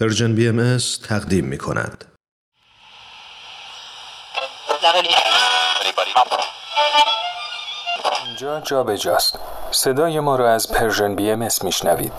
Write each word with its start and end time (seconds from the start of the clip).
Persian 0.00 0.34
BM 0.34 0.78
تقدیم 1.08 1.44
می 1.44 1.58
کند. 1.58 2.04
اینجا 8.26 8.60
جا 8.60 8.82
به 8.82 8.98
جاست. 8.98 9.38
صدای 9.70 10.20
ما 10.20 10.36
را 10.36 10.54
از 10.54 10.72
Persian 10.72 11.16
BM 11.16 11.48
میشنوید. 11.62 12.12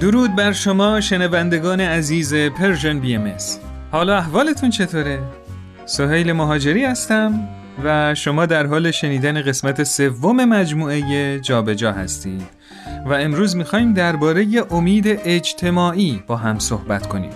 درود 0.00 0.36
بر 0.36 0.52
شما 0.52 1.00
شنوندگان 1.00 1.80
عزیز 1.80 2.34
Persian 2.34 3.00
BM 3.00 3.26
حالا 3.94 4.18
احوالتون 4.18 4.70
چطوره؟ 4.70 5.22
سهیل 5.86 6.32
مهاجری 6.32 6.84
هستم 6.84 7.48
و 7.84 8.14
شما 8.14 8.46
در 8.46 8.66
حال 8.66 8.90
شنیدن 8.90 9.42
قسمت 9.42 9.82
سوم 9.82 10.44
مجموعه 10.44 11.40
جابجا 11.40 11.74
جا 11.74 11.92
هستید 11.92 12.42
و 13.06 13.12
امروز 13.12 13.56
می‌خوایم 13.56 13.92
درباره 13.92 14.46
امید 14.70 15.04
اجتماعی 15.06 16.22
با 16.26 16.36
هم 16.36 16.58
صحبت 16.58 17.06
کنیم 17.06 17.30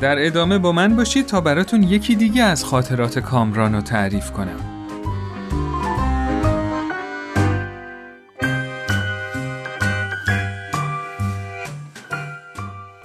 در 0.00 0.26
ادامه 0.26 0.58
با 0.58 0.72
من 0.72 0.96
باشید 0.96 1.26
تا 1.26 1.40
براتون 1.40 1.82
یکی 1.82 2.14
دیگه 2.14 2.42
از 2.42 2.64
خاطرات 2.64 3.18
کامران 3.18 3.74
رو 3.74 3.80
تعریف 3.80 4.30
کنم 4.30 4.60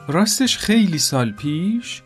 راستش 0.07 0.57
خیلی 0.57 0.97
سال 0.97 1.31
پیش 1.31 2.01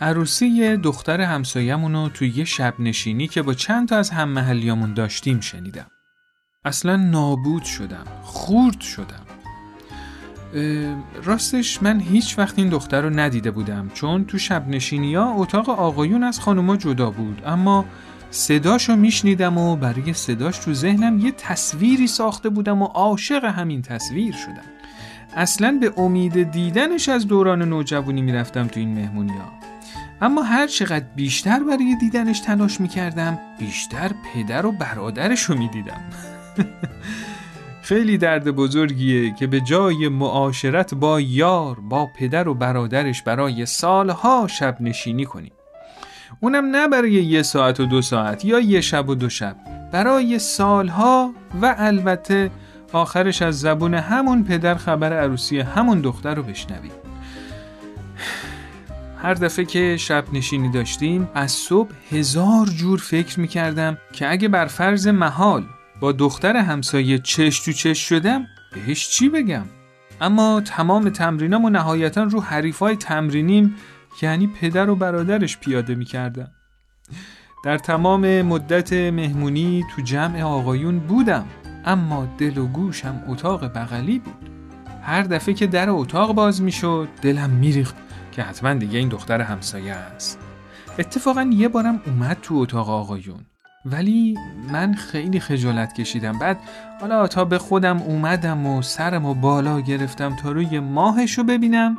عروسی 0.00 0.76
دختر 0.76 1.20
همسایمون 1.20 1.92
رو 1.92 2.08
توی 2.08 2.32
یه 2.36 2.44
شب 2.44 2.74
نشینی 2.78 3.28
که 3.28 3.42
با 3.42 3.54
چند 3.54 3.88
تا 3.88 3.96
از 3.96 4.10
هم 4.10 4.28
محلیامون 4.28 4.94
داشتیم 4.94 5.40
شنیدم. 5.40 5.86
اصلا 6.64 6.96
نابود 6.96 7.62
شدم. 7.62 8.04
خورد 8.22 8.80
شدم. 8.80 9.26
راستش 11.24 11.82
من 11.82 12.00
هیچ 12.00 12.38
وقت 12.38 12.58
این 12.58 12.68
دختر 12.68 13.00
رو 13.00 13.10
ندیده 13.10 13.50
بودم 13.50 13.90
چون 13.94 14.24
تو 14.24 14.38
شب 14.38 14.68
نشینی 14.68 15.14
ها 15.14 15.34
اتاق 15.34 15.70
آقایون 15.70 16.22
از 16.22 16.40
خانوما 16.40 16.76
جدا 16.76 17.10
بود 17.10 17.42
اما 17.46 17.84
صداش 18.30 18.88
رو 18.88 18.96
میشنیدم 18.96 19.58
و 19.58 19.76
برای 19.76 20.12
صداش 20.12 20.58
تو 20.58 20.74
ذهنم 20.74 21.18
یه 21.18 21.32
تصویری 21.32 22.06
ساخته 22.06 22.48
بودم 22.48 22.82
و 22.82 22.84
عاشق 22.84 23.44
همین 23.44 23.82
تصویر 23.82 24.34
شدم 24.34 24.64
اصلا 25.36 25.78
به 25.80 25.92
امید 25.96 26.50
دیدنش 26.50 27.08
از 27.08 27.26
دوران 27.26 27.62
نوجوانی 27.62 28.22
می‌رفتم 28.22 28.66
تو 28.66 28.80
این 28.80 28.94
مهمونی 28.94 29.32
ها. 29.32 29.57
اما 30.20 30.42
هر 30.42 30.66
چقدر 30.66 31.06
بیشتر 31.16 31.58
برای 31.62 31.96
دیدنش 32.00 32.40
تلاش 32.40 32.80
می‌کردم 32.80 33.38
بیشتر 33.58 34.10
پدر 34.34 34.66
و 34.66 34.72
برادرش 34.72 35.42
رو 35.42 35.58
می‌دیدم. 35.58 36.00
خیلی 37.82 38.18
درد 38.18 38.50
بزرگیه 38.50 39.34
که 39.34 39.46
به 39.46 39.60
جای 39.60 40.08
معاشرت 40.08 40.94
با 40.94 41.20
یار 41.20 41.80
با 41.80 42.08
پدر 42.16 42.48
و 42.48 42.54
برادرش 42.54 43.22
برای 43.22 43.66
سالها 43.66 44.46
شب 44.50 44.76
نشینی 44.80 45.24
کنیم 45.24 45.52
اونم 46.40 46.64
نه 46.64 46.88
برای 46.88 47.12
یه 47.12 47.42
ساعت 47.42 47.80
و 47.80 47.86
دو 47.86 48.02
ساعت 48.02 48.44
یا 48.44 48.60
یه 48.60 48.80
شب 48.80 49.08
و 49.08 49.14
دو 49.14 49.28
شب 49.28 49.56
برای 49.92 50.38
سالها 50.38 51.34
و 51.62 51.74
البته 51.78 52.50
آخرش 52.92 53.42
از 53.42 53.60
زبون 53.60 53.94
همون 53.94 54.44
پدر 54.44 54.74
خبر 54.74 55.12
عروسی 55.12 55.60
همون 55.60 56.00
دختر 56.00 56.34
رو 56.34 56.42
بشنویم 56.42 56.92
هر 59.22 59.34
دفعه 59.34 59.64
که 59.64 59.96
شب 59.96 60.24
نشینی 60.32 60.70
داشتیم 60.70 61.28
از 61.34 61.52
صبح 61.52 61.90
هزار 62.10 62.66
جور 62.66 62.98
فکر 62.98 63.40
می‌کردم 63.40 63.98
که 64.12 64.30
اگه 64.30 64.48
بر 64.48 64.66
فرض 64.66 65.08
محال 65.08 65.64
با 66.00 66.12
دختر 66.12 66.56
همسایه 66.56 67.18
چش 67.18 67.60
تو 67.60 67.72
چش 67.72 68.08
شدم 68.08 68.46
بهش 68.74 69.08
چی 69.08 69.28
بگم؟ 69.28 69.64
اما 70.20 70.60
تمام 70.60 71.10
تمرینام 71.10 71.64
و 71.64 71.70
نهایتا 71.70 72.22
رو 72.22 72.40
حریفای 72.40 72.96
تمرینیم 72.96 73.74
یعنی 74.22 74.46
پدر 74.46 74.90
و 74.90 74.96
برادرش 74.96 75.58
پیاده 75.58 75.94
می‌کردم. 75.94 76.50
در 77.64 77.78
تمام 77.78 78.42
مدت 78.42 78.92
مهمونی 78.92 79.84
تو 79.96 80.02
جمع 80.02 80.42
آقایون 80.42 80.98
بودم 80.98 81.46
اما 81.84 82.34
دل 82.38 82.58
و 82.58 82.66
گوشم 82.66 83.22
اتاق 83.28 83.64
بغلی 83.64 84.18
بود. 84.18 84.50
هر 85.02 85.22
دفعه 85.22 85.54
که 85.54 85.66
در 85.66 85.90
اتاق 85.90 86.34
باز 86.34 86.62
می‌شد 86.62 87.08
دلم 87.22 87.50
میریخت. 87.50 87.96
که 88.32 88.42
حتما 88.42 88.74
دیگه 88.74 88.98
این 88.98 89.08
دختر 89.08 89.40
همسایه 89.40 89.94
است. 89.94 90.38
اتفاقا 90.98 91.50
یه 91.52 91.68
بارم 91.68 92.02
اومد 92.06 92.36
تو 92.42 92.54
اتاق 92.54 92.90
آقایون. 92.90 93.40
ولی 93.84 94.38
من 94.72 94.94
خیلی 94.94 95.40
خجالت 95.40 95.92
کشیدم. 95.92 96.38
بعد 96.38 96.58
حالا 97.00 97.26
تا 97.26 97.44
به 97.44 97.58
خودم 97.58 98.02
اومدم 98.02 98.66
و 98.66 98.82
سرم 98.82 99.24
و 99.24 99.34
بالا 99.34 99.80
گرفتم 99.80 100.36
تا 100.36 100.52
روی 100.52 100.80
ماهش 100.80 101.38
رو 101.38 101.44
ببینم 101.44 101.98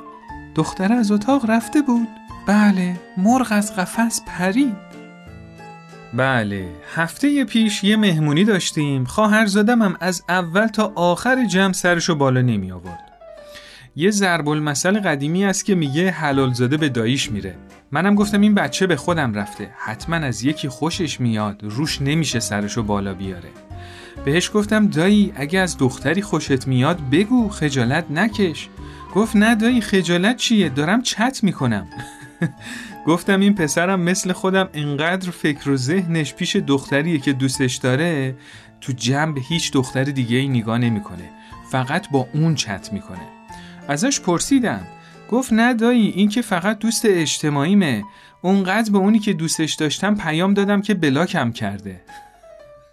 دختر 0.55 0.93
از 0.93 1.11
اتاق 1.11 1.49
رفته 1.49 1.81
بود. 1.81 2.07
بله 2.47 2.95
مرغ 3.17 3.47
از 3.51 3.75
قفس 3.75 4.21
پری 4.27 4.75
بله 6.13 6.69
هفته 6.95 7.45
پیش 7.45 7.83
یه 7.83 7.97
مهمونی 7.97 8.43
داشتیم. 8.43 9.05
خواهرزادم 9.05 9.81
هم 9.81 9.97
از 9.99 10.23
اول 10.29 10.67
تا 10.67 10.93
آخر 10.95 11.45
جمع 11.45 11.73
سرشو 11.73 12.15
بالا 12.15 12.41
نمی 12.41 12.71
آورد 12.71 13.08
یه 13.99 14.11
ضرب 14.11 14.49
المثل 14.49 14.99
قدیمی 14.99 15.45
است 15.45 15.65
که 15.65 15.75
میگه 15.75 16.11
حلال 16.11 16.53
زاده 16.53 16.77
به 16.77 16.89
داییش 16.89 17.31
میره. 17.31 17.55
منم 17.91 18.15
گفتم 18.15 18.41
این 18.41 18.55
بچه 18.55 18.87
به 18.87 18.95
خودم 18.95 19.33
رفته. 19.33 19.69
حتما 19.77 20.15
از 20.15 20.43
یکی 20.43 20.69
خوشش 20.69 21.19
میاد. 21.19 21.59
روش 21.63 22.01
نمیشه 22.01 22.39
سرشو 22.39 22.83
بالا 22.83 23.13
بیاره. 23.13 23.49
بهش 24.25 24.51
گفتم 24.53 24.87
دایی 24.87 25.33
اگه 25.35 25.59
از 25.59 25.77
دختری 25.77 26.21
خوشت 26.21 26.67
میاد 26.67 26.99
بگو 27.11 27.49
خجالت 27.49 28.11
نکش. 28.11 28.69
گفت 29.15 29.35
نه 29.35 29.55
دایی 29.55 29.81
خجالت 29.81 30.37
چیه؟ 30.37 30.69
دارم 30.69 31.01
چت 31.01 31.39
می‌کنم. 31.43 31.87
گفتم 33.07 33.39
این 33.39 33.55
پسرم 33.55 34.01
مثل 34.01 34.31
خودم 34.31 34.69
انقدر 34.73 35.31
فکر 35.31 35.69
و 35.69 35.77
ذهنش 35.77 36.33
پیش 36.33 36.55
دختریه 36.55 37.17
که 37.17 37.33
دوستش 37.33 37.75
داره 37.75 38.35
تو 38.81 38.93
جنب 38.93 39.37
هیچ 39.49 39.71
دختر 39.71 40.03
دیگه 40.03 40.37
ای 40.37 40.47
نگاه 40.47 40.77
نمی‌کنه. 40.77 41.29
فقط 41.71 42.09
با 42.09 42.27
اون 42.33 42.55
چت 42.55 42.93
می‌کنه. 42.93 43.38
ازش 43.89 44.19
پرسیدم. 44.19 44.87
گفت 45.31 45.53
نه 45.53 45.73
دایی 45.73 46.07
این 46.07 46.29
که 46.29 46.41
فقط 46.41 46.79
دوست 46.79 47.05
اجتماعیمه. 47.05 48.03
اونقدر 48.41 48.91
به 48.91 48.97
اونی 48.97 49.19
که 49.19 49.33
دوستش 49.33 49.73
داشتم 49.73 50.15
پیام 50.15 50.53
دادم 50.53 50.81
که 50.81 50.93
بلاکم 50.93 51.51
کرده. 51.51 52.01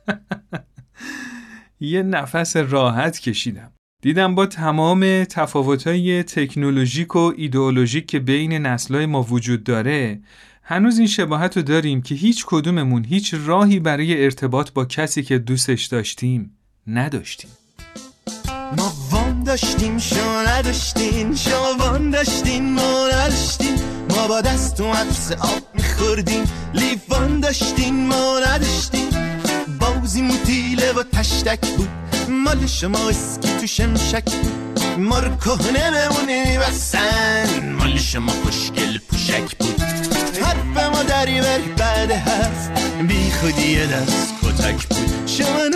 یه 1.81 2.03
نفس 2.03 2.57
راحت 2.57 3.19
کشیدم. 3.19 3.73
دیدم 4.03 4.35
با 4.35 4.47
تمام 4.47 5.25
تفاوتهای 5.25 6.23
تکنولوژیک 6.23 7.17
و 7.17 7.33
ایدئولوژیک 7.37 8.07
که 8.07 8.19
بین 8.19 8.53
نسلهای 8.53 9.07
ما 9.07 9.23
وجود 9.23 9.65
داره 9.65 10.21
هنوز 10.63 10.99
این 10.99 11.09
شباهت 11.09 11.57
رو 11.57 11.63
داریم 11.63 12.03
که 12.03 12.15
هیچ 12.15 12.45
کدوممون 12.47 13.05
هیچ 13.05 13.35
راهی 13.45 13.81
برای 13.81 14.25
ارتباط 14.25 14.71
با 14.71 14.85
کسی 14.85 15.23
که 15.23 15.39
دوستش 15.39 15.87
داشتیم 15.87 16.59
نداشتیم. 16.87 17.51
داشتیم 19.57 19.99
شما 19.99 20.43
نداشتین 20.43 21.37
شما 21.37 21.75
وان 21.79 22.11
داشتین 22.11 22.73
ما 22.73 23.09
نداشتین 23.09 23.79
ما 24.11 24.27
با 24.27 24.41
دست 24.41 24.81
و 24.81 24.93
عطس 24.93 25.33
آب 25.33 25.63
میخوردیم. 25.75 26.45
لیوان 26.75 27.41
داشتین 27.41 28.07
ما 28.07 28.41
نداشتین 28.47 29.09
بازی 29.81 30.23
موتیله 30.23 30.93
و 30.93 31.03
تشتک 31.03 31.67
بود. 31.77 31.89
مال 32.29 32.67
شما 32.67 33.09
اسکی 33.09 33.49
تو 33.61 33.67
شمشک 33.67 34.25
بود. 34.25 34.81
ما 34.99 35.19
رو 35.19 35.37
کهنه 35.37 36.09
مال 37.79 37.99
شما 37.99 38.33
خوشگل 38.33 38.99
پوشک 38.99 39.57
بود. 39.59 39.83
حرف 40.43 40.95
ما 40.95 41.03
دری 41.03 41.41
بری 41.41 41.73
بعد 41.77 42.11
هست. 42.11 42.71
بی 43.09 43.31
خودی 43.41 43.87
دست 43.87 44.35
کتک 44.43 44.87
بود. 44.89 45.29
شما 45.29 45.67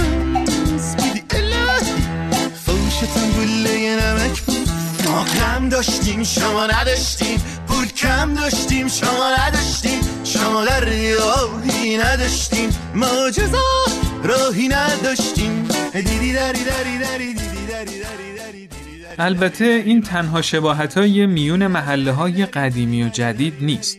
کم 5.25 5.69
داشتیم 5.69 6.23
شما 6.23 6.67
نداشتیم. 6.67 7.43
پول 7.67 7.87
کم 7.87 8.35
داشتیم 8.35 8.89
شما 8.89 9.35
نداشتیم. 9.39 10.01
شما 10.25 10.65
در 10.65 10.81
راهی 10.81 11.97
نداشتیم. 11.97 12.71
ما 12.95 13.31
جزا 13.31 13.59
راهی 14.25 14.69
نداشتیم. 14.69 15.69
دیدی 15.93 16.33
دری 16.33 16.65
دری 16.65 16.99
دری 16.99 17.35
دیدی 17.35 17.67
دری 17.69 18.01
دری 18.01 18.21
البته 19.19 19.65
این 19.65 20.03
تنها 20.03 20.43
شباهت 20.43 20.99
های 20.99 21.27
میون 21.27 21.67
محله 21.67 22.13
های 22.13 22.47
قدیمی 22.47 23.05
و 23.05 23.09
جدید 23.09 23.55
نیست. 23.61 23.99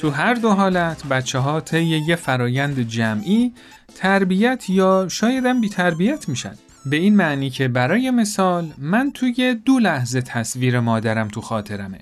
تو 0.00 0.10
هر 0.10 0.34
دو 0.34 0.50
حالت 0.50 1.06
بچه 1.06 1.38
ها 1.38 1.60
طی 1.60 1.84
یه 1.84 2.16
فرایند 2.16 2.80
جمعی 2.80 3.52
تربیت 3.94 4.70
یا 4.70 5.06
شایدم 5.10 5.60
بی 5.60 5.68
تربیت 5.68 6.28
میشن. 6.28 6.54
به 6.86 6.96
این 6.96 7.16
معنی 7.16 7.50
که 7.50 7.68
برای 7.68 8.10
مثال 8.10 8.72
من 8.78 9.10
توی 9.14 9.54
دو 9.54 9.78
لحظه 9.78 10.22
تصویر 10.22 10.80
مادرم 10.80 11.28
تو 11.28 11.40
خاطرمه 11.40 11.98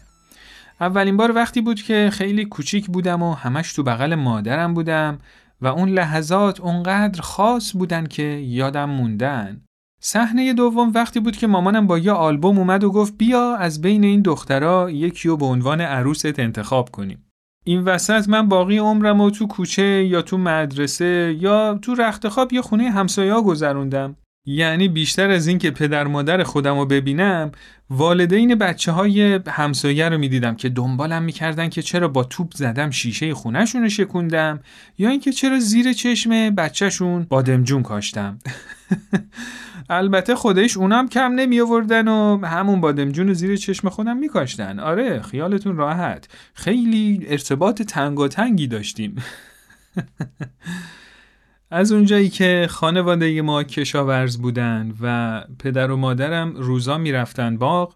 اولین 0.81 1.17
بار 1.17 1.33
وقتی 1.35 1.61
بود 1.61 1.83
که 1.83 2.11
خیلی 2.13 2.45
کوچیک 2.45 2.87
بودم 2.87 3.23
و 3.23 3.35
همش 3.35 3.73
تو 3.73 3.83
بغل 3.83 4.15
مادرم 4.15 4.75
بودم 4.75 5.19
و 5.61 5.67
اون 5.67 5.89
لحظات 5.89 6.61
اونقدر 6.61 7.21
خاص 7.21 7.77
بودن 7.77 8.07
که 8.07 8.23
یادم 8.23 8.91
موندن. 8.91 9.61
صحنه 10.01 10.53
دوم 10.53 10.93
وقتی 10.95 11.21
بود 11.21 11.37
که 11.37 11.47
مامانم 11.47 11.87
با 11.87 11.99
یه 11.99 12.13
آلبوم 12.13 12.59
اومد 12.59 12.85
و 12.85 12.91
گفت 12.91 13.19
بیا 13.19 13.57
از 13.57 13.81
بین 13.81 14.05
این 14.05 14.23
دخترها 14.23 14.91
یکی 14.91 15.29
رو 15.29 15.37
به 15.37 15.47
عنوان 15.47 15.81
عروست 15.81 16.39
انتخاب 16.39 16.91
کنیم. 16.91 17.25
این 17.65 17.85
وسط 17.85 18.29
من 18.29 18.49
باقی 18.49 18.79
عمرم 18.79 19.21
و 19.21 19.31
تو 19.31 19.47
کوچه 19.47 20.05
یا 20.05 20.23
تو 20.23 20.39
مدرسه 20.39 21.37
یا 21.41 21.79
تو 21.83 21.95
رخت 21.95 22.29
خواب 22.29 22.53
یه 22.53 22.63
خونه 22.63 22.91
همسایه 22.91 23.41
گذروندم. 23.41 24.17
یعنی 24.47 24.89
بیشتر 24.89 25.31
از 25.31 25.47
این 25.47 25.59
که 25.59 25.71
پدر 25.71 26.07
مادر 26.07 26.43
خودم 26.43 26.79
رو 26.79 26.87
ببینم 26.87 27.53
والدین 27.91 28.55
بچه 28.55 28.93
های 28.93 29.41
همسایه 29.49 30.09
رو 30.09 30.19
می‌دیدم 30.19 30.55
که 30.55 30.69
دنبالم 30.69 31.23
می‌کردن 31.23 31.69
که 31.69 31.83
چرا 31.83 32.09
با 32.09 32.25
توپ 32.25 32.55
زدم 32.55 32.91
شیشه 32.91 33.35
خونهشون 33.35 33.83
رو 33.83 33.89
شکوندم 33.89 34.61
یا 34.99 35.09
اینکه 35.11 35.33
چرا 35.33 35.61
زیر 35.61 35.93
چشم 35.93 36.51
بچهشون 36.51 37.27
بادمجون 37.29 37.83
کاشتم. 37.83 38.39
البته 39.91 40.35
خودش 40.35 40.77
اونم 40.77 41.09
کم 41.09 41.33
نمی 41.33 41.61
آوردن 41.61 42.09
و 42.09 42.47
همون 42.47 42.81
بادمجون 42.81 43.29
رو 43.29 43.35
زیر 43.35 43.57
چشم 43.57 43.89
خودم 43.89 44.17
میکاشتن. 44.17 44.79
آره 44.79 45.23
خیالتون 45.23 45.77
راحت. 45.77 46.29
خیلی 46.55 47.27
ارتباط 47.29 47.83
تنگاتنگی 47.83 48.67
داشتیم. 48.67 49.17
از 51.75 51.93
اونجایی 51.93 52.29
که 52.29 52.67
خانواده 52.71 53.43
ما 53.43 53.63
کشاورز 53.63 54.39
بودن 54.39 54.93
و 55.01 55.41
پدر 55.59 55.91
و 55.91 55.97
مادرم 55.97 56.57
روزا 56.57 56.99
می‌رفتن 56.99 57.57
باغ 57.57 57.95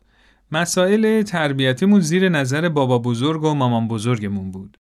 مسائل 0.53 1.23
تربیتیمون 1.23 2.01
زیر 2.01 2.29
نظر 2.29 2.69
بابا 2.69 2.99
بزرگ 2.99 3.45
و 3.45 3.55
مامان 3.55 3.89
بزرگمون 3.89 4.51
بود. 4.51 4.77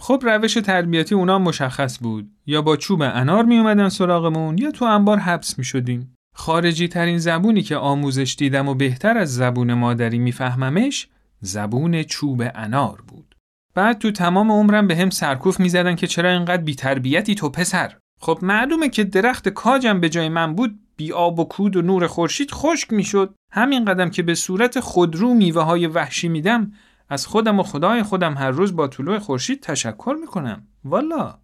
خب 0.00 0.22
روش 0.22 0.54
تربیتی 0.54 1.14
اونا 1.14 1.38
مشخص 1.38 1.98
بود. 2.02 2.30
یا 2.46 2.62
با 2.62 2.76
چوب 2.76 3.02
انار 3.02 3.44
می 3.44 3.58
اومدن 3.58 3.88
سراغمون 3.88 4.58
یا 4.58 4.70
تو 4.70 4.84
انبار 4.84 5.18
حبس 5.18 5.58
می 5.58 5.64
شدیم 5.64 6.14
خارجی 6.34 6.88
ترین 6.88 7.18
زبونی 7.18 7.62
که 7.62 7.76
آموزش 7.76 8.36
دیدم 8.38 8.68
و 8.68 8.74
بهتر 8.74 9.18
از 9.18 9.34
زبون 9.34 9.74
مادری 9.74 10.18
میفهممش 10.18 11.08
زبون 11.40 12.02
چوب 12.02 12.42
انار 12.54 13.02
بود. 13.08 13.34
بعد 13.74 13.98
تو 13.98 14.10
تمام 14.10 14.52
عمرم 14.52 14.86
به 14.86 14.96
هم 14.96 15.10
سرکوف 15.10 15.60
می‌زدن 15.60 15.94
که 15.94 16.06
چرا 16.06 16.30
اینقدر 16.30 16.62
بیتربیتی 16.62 17.34
تو 17.34 17.48
پسر؟ 17.48 17.92
خب 18.22 18.38
معلومه 18.42 18.88
که 18.88 19.04
درخت 19.04 19.48
کاجم 19.48 20.00
به 20.00 20.08
جای 20.08 20.28
من 20.28 20.54
بود 20.54 20.78
بی 20.96 21.12
آب 21.12 21.38
و 21.38 21.44
کود 21.44 21.76
و 21.76 21.82
نور 21.82 22.06
خورشید 22.06 22.50
خشک 22.50 22.92
می‌شد. 22.92 23.34
همین 23.52 23.84
قدم 23.84 24.10
که 24.10 24.22
به 24.22 24.34
صورت 24.34 24.80
خودرو 24.80 25.34
میوه 25.34 25.62
های 25.62 25.86
وحشی 25.86 26.28
میدم 26.28 26.72
از 27.08 27.26
خودم 27.26 27.60
و 27.60 27.62
خدای 27.62 28.02
خودم 28.02 28.34
هر 28.34 28.50
روز 28.50 28.76
با 28.76 28.88
طلوع 28.88 29.18
خورشید 29.18 29.60
تشکر 29.60 30.16
می‌کنم. 30.20 30.66
والا. 30.84 31.38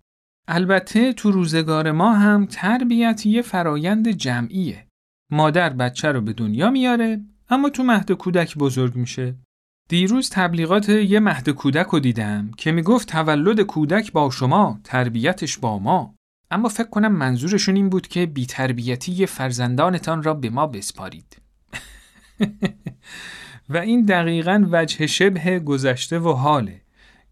البته 0.49 1.13
تو 1.13 1.31
روزگار 1.31 1.93
ما 1.93 2.13
هم 2.13 2.47
تربیت 2.47 3.27
یه 3.27 3.43
فرایند 3.43 4.09
جمعیه. 4.09 4.87
مادر 5.33 5.71
بچه 5.71 6.13
رو 6.13 6.21
به 6.21 6.33
دنیا 6.33 6.71
میاره 6.71 7.21
اما 7.51 7.69
تو 7.69 7.83
مهد 7.83 8.13
کودک 8.13 8.59
بزرگ 8.59 8.97
میشه. 8.97 9.35
دیروز 9.89 10.31
تبلیغات 10.31 10.89
یه 10.89 11.21
مهد 11.21 11.51
کودک 11.51 11.87
رو 11.87 12.01
دیدم 12.01 12.51
که 12.57 12.73
می‌گفت 12.73 13.09
تولد 13.09 13.61
کودک 13.61 14.13
با 14.13 14.31
شما 14.31 14.81
تربیتش 14.85 15.59
با 15.59 15.79
ما. 15.79 16.18
اما 16.51 16.69
فکر 16.69 16.89
کنم 16.89 17.13
منظورشون 17.13 17.77
این 17.77 17.89
بود 17.89 18.09
که 18.09 18.27
بیتربیتی 18.27 19.27
فرزندانتان 19.27 20.23
را 20.23 20.35
به 20.35 20.51
ما 20.51 20.67
بسپارید. 20.67 21.37
و 23.71 23.77
این 23.77 24.05
دقیقا 24.05 24.67
وجه 24.71 25.07
شبه 25.07 25.59
گذشته 25.59 26.19
و 26.19 26.33
حاله 26.33 26.81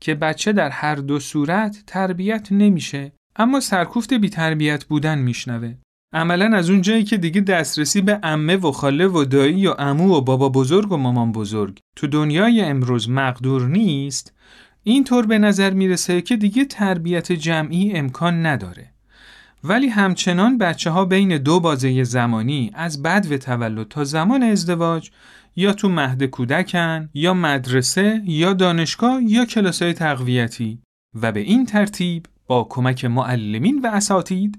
که 0.01 0.15
بچه 0.15 0.53
در 0.53 0.71
هر 0.71 0.95
دو 0.95 1.21
صورت 1.21 1.83
تربیت 1.87 2.49
نمیشه 2.51 3.13
اما 3.37 3.61
سرکوفت 3.61 4.15
بیتربیت 4.15 4.85
بودن 4.85 5.19
میشنوه. 5.19 5.75
عملا 6.13 6.57
از 6.57 6.71
اون 6.71 6.81
جایی 6.83 7.05
که 7.05 7.17
دیگه 7.17 7.41
دسترسی 7.41 8.01
به 8.01 8.19
امه 8.23 8.57
و 8.57 8.73
خاله 8.73 9.07
و 9.07 9.25
دایی 9.25 9.67
و 9.67 9.75
امو 9.79 10.17
و 10.17 10.21
بابا 10.21 10.49
بزرگ 10.49 10.93
و 10.93 10.97
مامان 10.97 11.33
بزرگ 11.33 11.79
تو 11.97 12.07
دنیای 12.07 12.61
امروز 12.61 13.11
مقدور 13.11 13.69
نیست 13.69 14.33
اینطور 14.83 15.27
به 15.27 15.39
نظر 15.39 15.71
می‌رسه 15.71 16.23
که 16.23 16.37
دیگه 16.37 16.65
تربیت 16.65 17.33
جمعی 17.33 17.93
امکان 17.93 18.47
نداره 18.47 18.96
ولی 19.65 19.89
همچنان 19.89 20.59
بچه 20.59 20.91
ها 20.91 21.05
بین 21.05 21.39
دو 21.39 21.61
بازه 21.61 22.05
زمانی 22.05 22.71
از 22.75 23.03
بد 23.03 23.37
تولد 23.37 23.89
تا 23.89 24.05
زمان 24.05 24.43
ازدواج 24.43 25.11
یا 25.57 25.73
تو 25.73 25.89
مهد 25.89 26.25
کودکن 26.25 27.09
یا 27.15 27.35
مدرسه 27.35 28.23
یا 28.25 28.53
دانشگاه 28.53 29.23
یا 29.23 29.45
کلاسای 29.45 29.93
تقویتی. 29.93 30.79
و 31.23 31.33
به 31.33 31.41
این 31.41 31.67
ترتیب 31.67 32.27
با 32.47 32.67
کمک 32.71 33.05
معلمین 33.05 33.81
و 33.83 33.87
اساتید 33.87 34.59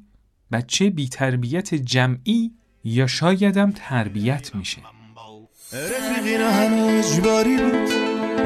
بچه 0.51 0.89
بی 0.89 1.09
تربیت 1.09 1.75
جمعی 1.75 2.51
یا 2.83 3.07
شایدم 3.07 3.71
تربیت 3.71 4.55
میشه. 4.55 4.81
رفیقین 5.73 6.41
همه 6.41 6.81
اجباری 6.81 7.57
بود 7.57 7.91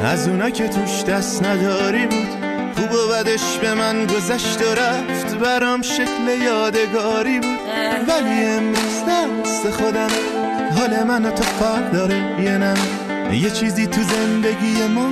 از 0.01 0.27
اونا 0.27 0.49
که 0.49 0.67
توش 0.67 1.03
دست 1.03 1.43
نداری 1.43 2.07
بود. 2.07 2.40
خوب 2.75 2.91
و 2.91 3.07
بدش 3.07 3.57
به 3.61 3.73
من 3.73 4.05
گذشت 4.05 4.61
و 4.61 4.75
رفت. 4.75 5.35
برام 5.35 5.81
شکل 5.81 6.41
یادگاری 6.43 7.39
بود. 7.39 7.59
ولی 8.07 8.45
امروز 8.45 9.03
دست 9.09 9.69
خودم 9.69 10.09
حال 10.77 11.03
من 11.03 11.31
تو 11.35 11.43
فرق 11.43 11.91
داره. 11.91 12.41
یه 12.41 12.57
نه 12.57 12.73
یه 13.31 13.49
چیزی 13.49 13.87
تو 13.87 14.01
زندگی 14.03 14.87
ما 14.87 15.09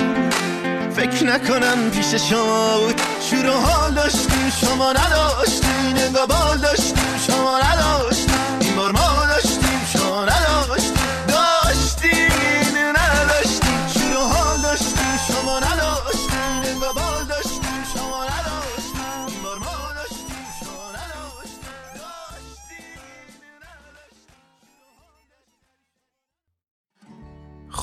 فکر 0.96 1.24
نکنم 1.24 1.90
پیش 1.90 2.14
شما 2.14 2.78
بود. 2.78 3.00
شور 3.30 3.46
و 3.46 3.52
حال 3.52 3.94
داشتیم 3.94 4.52
شما 4.60 4.92
نداشتیم. 4.92 5.70
نگاه 5.94 6.26
بال 6.26 6.58
داشتیم 6.58 6.96
شما 7.26 7.58
نداشتیم. 7.58 8.19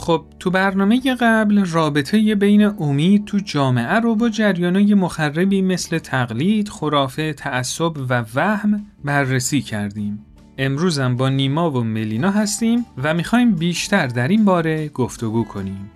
خب 0.07 0.25
تو 0.39 0.51
برنامه 0.51 1.01
قبل 1.19 1.65
رابطه 1.65 2.35
بین 2.35 2.63
امید 2.63 3.25
تو 3.25 3.37
جامعه 3.37 3.99
رو 3.99 4.15
با 4.15 4.29
جریانای 4.29 4.93
مخربی 4.93 5.61
مثل 5.61 5.97
تقلید، 5.99 6.69
خرافه، 6.69 7.33
تعصب 7.33 7.91
و 8.09 8.25
وهم 8.35 8.85
بررسی 9.05 9.61
کردیم. 9.61 10.25
امروزم 10.57 11.15
با 11.15 11.29
نیما 11.29 11.71
و 11.71 11.83
ملینا 11.83 12.31
هستیم 12.31 12.85
و 13.03 13.13
می‌خوایم 13.13 13.55
بیشتر 13.55 14.07
در 14.07 14.27
این 14.27 14.45
باره 14.45 14.89
گفتگو 14.89 15.43
کنیم. 15.43 15.91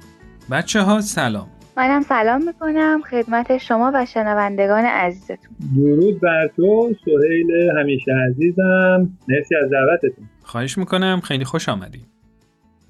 بچه 0.52 0.82
ها 0.82 1.02
سلام. 1.02 1.48
منم 1.78 2.02
سلام 2.02 2.44
می‌کنم 2.46 3.02
خدمت 3.10 3.58
شما 3.58 3.92
و 3.96 4.06
شنوندگان 4.06 4.86
عزیزتون 4.86 5.56
درود 5.76 6.22
بر 6.22 6.50
تو 6.56 6.94
سهیل 7.06 7.52
همیشه 7.80 8.12
عزیزم 8.30 9.10
مرسی 9.28 9.56
از 9.56 9.70
دعوتتون 9.72 10.26
خواهش 10.44 10.78
می‌کنم 10.78 11.22
خیلی 11.24 11.46
خوش 11.46 11.70
آمدید. 11.70 12.21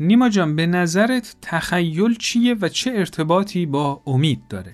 نیما 0.01 0.29
جان 0.29 0.55
به 0.55 0.65
نظرت 0.65 1.35
تخیل 1.41 2.13
چیه 2.19 2.55
و 2.61 2.67
چه 2.67 2.91
ارتباطی 2.91 3.65
با 3.65 4.01
امید 4.07 4.39
داره؟ 4.49 4.71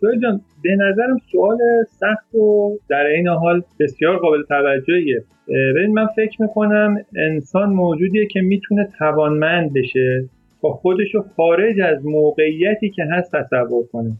سهیل 0.00 0.20
جان 0.22 0.40
به 0.62 0.76
نظرم 0.76 1.16
سوال 1.32 1.58
سخت 1.86 2.34
و 2.34 2.78
در 2.88 3.06
این 3.06 3.28
حال 3.28 3.62
بسیار 3.80 4.16
قابل 4.16 4.42
توجهیه 4.42 5.24
ببین 5.48 5.92
من 5.94 6.06
فکر 6.16 6.42
می‌کنم 6.42 6.96
انسان 7.16 7.70
موجودیه 7.70 8.26
که 8.26 8.40
می‌تونه 8.40 8.88
توانمند 8.98 9.72
بشه 9.72 10.24
با 10.60 10.72
خودش 10.72 11.16
خارج 11.36 11.80
از 11.80 12.06
موقعیتی 12.06 12.90
که 12.90 13.04
هست 13.12 13.36
تصور 13.36 13.86
کنه 13.92 14.12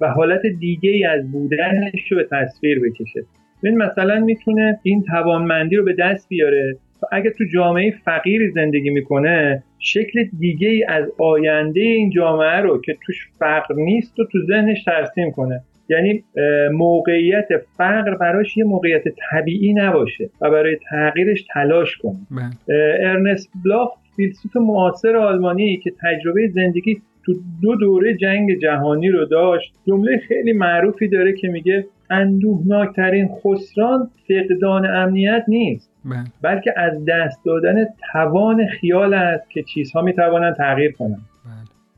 و 0.00 0.08
حالت 0.08 0.42
دیگه 0.46 0.90
ای 0.90 1.04
از 1.04 1.32
بودنش 1.32 2.12
رو 2.12 2.16
به 2.16 2.28
تصویر 2.30 2.80
بکشه 2.80 3.20
ببین 3.62 3.76
مثلا 3.76 4.20
می‌تونه 4.20 4.78
این 4.82 5.02
توانمندی 5.02 5.76
رو 5.76 5.84
به 5.84 5.92
دست 5.98 6.28
بیاره 6.28 6.76
اگه 7.12 7.30
تو 7.30 7.44
جامعه 7.54 7.94
فقیری 8.04 8.50
زندگی 8.50 8.90
می‌کنه 8.90 9.62
شکل 9.78 10.24
دیگه 10.38 10.68
ای 10.68 10.84
از 10.84 11.04
آینده 11.18 11.80
این 11.80 12.10
جامعه 12.10 12.60
رو 12.60 12.80
که 12.80 12.96
توش 13.06 13.28
فقر 13.38 13.74
نیست 13.74 14.20
و 14.20 14.24
تو 14.24 14.38
ذهنش 14.46 14.84
ترسیم 14.84 15.30
کنه 15.30 15.60
یعنی 15.88 16.24
موقعیت 16.72 17.48
فقر 17.76 18.14
براش 18.14 18.56
یه 18.56 18.64
موقعیت 18.64 19.04
طبیعی 19.30 19.72
نباشه 19.72 20.30
و 20.40 20.50
برای 20.50 20.76
تغییرش 20.90 21.44
تلاش 21.54 21.96
کنه 21.96 22.18
بله. 22.30 22.98
ارنست 23.00 23.50
بلاخ 23.64 23.90
فیلسوف 24.16 24.56
معاصر 24.56 25.16
آلمانی 25.16 25.76
که 25.76 25.92
تجربه 26.02 26.48
زندگی 26.48 27.00
تو 27.26 27.34
دو 27.62 27.76
دوره 27.76 28.14
جنگ 28.14 28.58
جهانی 28.58 29.08
رو 29.08 29.24
داشت 29.24 29.74
جمله 29.86 30.18
خیلی 30.18 30.52
معروفی 30.52 31.08
داره 31.08 31.32
که 31.32 31.48
میگه 31.48 31.86
اندوهناکترین 32.10 33.28
خسران 33.28 34.10
فقدان 34.28 34.86
امنیت 34.86 35.44
نیست 35.48 35.90
بله. 36.04 36.24
بلکه 36.42 36.74
از 36.76 37.04
دست 37.08 37.44
دادن 37.44 37.86
توان 38.12 38.66
خیال 38.66 39.14
است 39.14 39.50
که 39.50 39.62
چیزها 39.62 40.02
می‌توانند 40.02 40.56
تغییر 40.56 40.92
کنند 40.92 41.20
بله. 41.44 41.54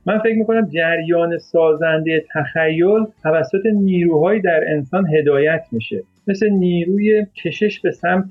من 0.06 0.18
فکر 0.18 0.38
می‌کنم 0.38 0.68
جریان 0.68 1.38
سازنده 1.38 2.24
تخیل 2.32 3.04
توسط 3.22 3.66
نیروهایی 3.74 4.40
در 4.40 4.64
انسان 4.68 5.06
هدایت 5.14 5.64
میشه 5.72 6.02
مثل 6.26 6.48
نیروی 6.48 7.26
کشش 7.44 7.80
به 7.80 7.90
سمت 7.90 8.30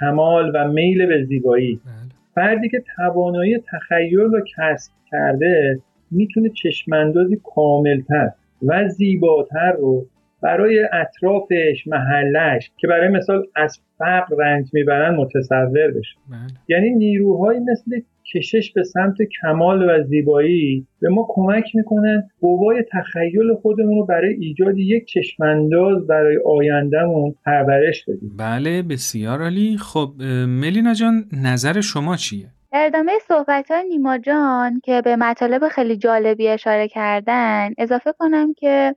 کمال 0.00 0.52
و 0.54 0.68
میل 0.68 1.06
به 1.06 1.24
زیبایی 1.24 1.80
بله. 1.84 1.92
فردی 2.34 2.68
که 2.68 2.82
توانایی 2.96 3.58
تخیل 3.58 4.20
رو 4.20 4.40
کسب 4.56 4.92
کرده 5.10 5.80
می‌تونه 6.10 6.48
چشماندازی 6.48 7.40
کاملتر 7.54 8.30
و 8.62 8.88
زیباتر 8.88 9.72
رو 9.72 10.06
برای 10.46 10.88
اطرافش 10.92 11.86
محلش 11.86 12.70
که 12.76 12.86
برای 12.86 13.08
مثال 13.08 13.46
از 13.56 13.80
فقر 13.98 14.36
رنج 14.38 14.70
می‌برن 14.72 15.14
متصور 15.14 15.90
بشه 15.90 16.16
بله. 16.30 16.38
یعنی 16.68 16.90
نیروهایی 16.90 17.60
مثل 17.60 18.00
کشش 18.34 18.72
به 18.72 18.82
سمت 18.82 19.16
کمال 19.42 19.90
و 19.90 20.04
زیبایی 20.04 20.86
به 21.00 21.08
ما 21.08 21.26
کمک 21.28 21.64
می‌کنن 21.74 22.28
قوای 22.40 22.84
تخیل 22.92 23.54
خودمون 23.62 23.98
رو 23.98 24.06
برای 24.06 24.34
ایجاد 24.34 24.78
یک 24.78 25.06
چشمانداز 25.06 26.06
برای 26.06 26.38
آیندهمون 26.46 27.34
پرورش 27.44 28.04
بدیم 28.04 28.36
بله 28.38 28.82
بسیار 28.82 29.42
عالی 29.42 29.76
خب 29.80 30.08
ملینا 30.48 30.94
جان 30.94 31.24
نظر 31.42 31.80
شما 31.80 32.16
چیه؟ 32.16 32.46
در 32.72 32.86
ادامه 32.86 33.12
صحبت 33.28 33.70
های 33.70 33.88
نیما 33.88 34.18
جان 34.18 34.80
که 34.84 35.02
به 35.04 35.16
مطالب 35.16 35.68
خیلی 35.68 35.96
جالبی 35.96 36.48
اشاره 36.48 36.88
کردن 36.88 37.70
اضافه 37.78 38.12
کنم 38.18 38.54
که 38.54 38.94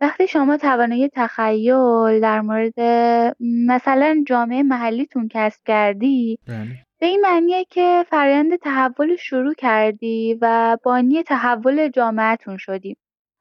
وقتی 0.00 0.26
شما 0.26 0.56
توانایی 0.56 1.08
تخیل 1.08 2.20
در 2.20 2.40
مورد 2.40 2.80
مثلا 3.66 4.24
جامعه 4.26 4.62
محلیتون 4.62 5.28
کسب 5.28 5.60
کردی 5.66 6.38
بله. 6.48 6.84
به 7.00 7.06
این 7.06 7.20
معنیه 7.20 7.64
که 7.64 8.04
فرآیند 8.08 8.56
تحول 8.56 9.16
شروع 9.16 9.54
کردی 9.54 10.38
و 10.40 10.76
بانی 10.84 11.22
تحول 11.22 11.88
جامعهتون 11.88 12.56
شدی. 12.56 12.96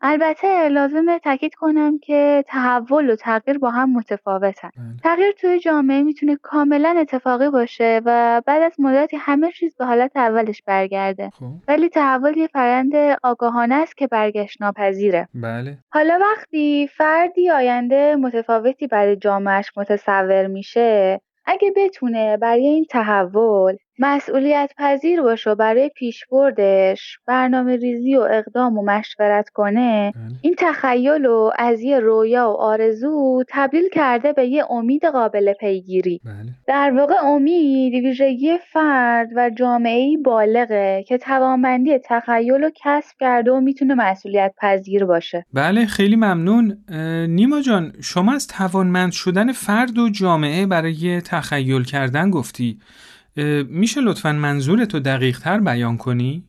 البته 0.06 0.70
لازمه 0.70 1.20
تاکید 1.20 1.56
کنم 1.56 2.00
که 2.00 2.44
تحول 2.48 3.10
و 3.10 3.16
تغییر 3.16 3.58
با 3.58 3.70
هم 3.70 3.94
متفاوتن. 3.94 4.70
بله. 4.78 4.86
تغییر 5.04 5.32
توی 5.32 5.60
جامعه 5.60 6.02
می‌تونه 6.02 6.38
کاملا 6.42 6.96
اتفاقی 7.00 7.50
باشه 7.50 8.02
و 8.06 8.42
بعد 8.46 8.62
از 8.62 8.80
مدتی 8.80 9.18
همه 9.18 9.52
چیز 9.52 9.76
به 9.76 9.86
حالت 9.86 10.12
اولش 10.16 10.62
برگرده. 10.62 11.30
خب. 11.30 11.46
ولی 11.68 11.90
تحول 11.90 12.38
یه 12.38 12.48
فرآیند 12.48 13.18
آگاهانه 13.24 13.76
است 13.76 13.98
که 13.98 14.08
برگشت 14.08 14.62
ناپذیره. 14.62 15.28
بله. 15.34 15.78
حالا 15.90 16.20
وقتی 16.22 16.90
فردی 16.98 17.50
آینده 17.50 18.16
متفاوتی 18.16 18.88
برای 18.88 19.16
جامعهش 19.16 19.72
متصور 19.78 20.48
میشه 20.48 21.22
اگه 21.46 21.74
بتونه 21.76 22.38
برای 22.38 22.68
این 22.68 22.86
تحول 22.90 23.78
مسئولیت 24.00 24.72
پذیر 24.78 25.22
باشه 25.22 25.50
و 25.50 25.56
برای 25.56 25.90
پیشبردش 25.96 27.18
برنامه 27.28 27.76
ریزی 27.76 28.16
و 28.16 28.28
اقدام 28.32 28.78
و 28.78 28.86
مشورت 28.86 29.50
کنه 29.50 30.12
بله. 30.16 30.24
این 30.42 30.56
تخیل 30.58 31.24
رو 31.24 31.52
از 31.58 31.82
یه 31.82 32.00
رویا 32.00 32.50
و 32.50 32.54
آرزو 32.54 33.44
تبدیل 33.50 33.90
کرده 33.94 34.34
به 34.34 34.46
یه 34.46 34.72
امید 34.72 35.06
قابل 35.06 35.54
پیگیری. 35.54 36.22
بله. 36.26 36.34
در 36.68 36.92
واقع 36.98 37.14
امید 37.24 37.94
ویژگی 37.94 38.58
فرد 38.72 39.30
و 39.36 39.50
جامعه 39.50 40.18
بالغه 40.18 41.04
که 41.08 41.18
توانمندی 41.18 41.98
تخیل 41.98 42.64
رو 42.64 42.72
کسب 42.84 43.16
کرده 43.20 43.52
و 43.52 43.60
می‌تونه 43.60 43.96
مسئولیت 43.96 44.54
پذیر 44.62 45.06
باشه. 45.06 45.46
بله 45.54 45.86
خیلی 45.86 46.16
ممنون. 46.16 46.78
نیما 47.30 47.62
جان 47.62 47.94
شما 48.02 48.34
از 48.34 48.48
توانمند 48.48 49.12
شدن 49.12 49.52
فرد 49.52 49.98
و 49.98 50.10
جامعه 50.10 50.66
برای 50.66 51.22
تخیل 51.22 51.84
کردن 51.84 52.30
گفتی. 52.30 52.78
میشه 53.70 54.02
لطفا 54.02 54.32
منظورتو 54.32 55.00
دقیق 55.00 55.40
تر 55.40 55.60
بیان 55.60 55.98
کنی؟ 55.98 56.44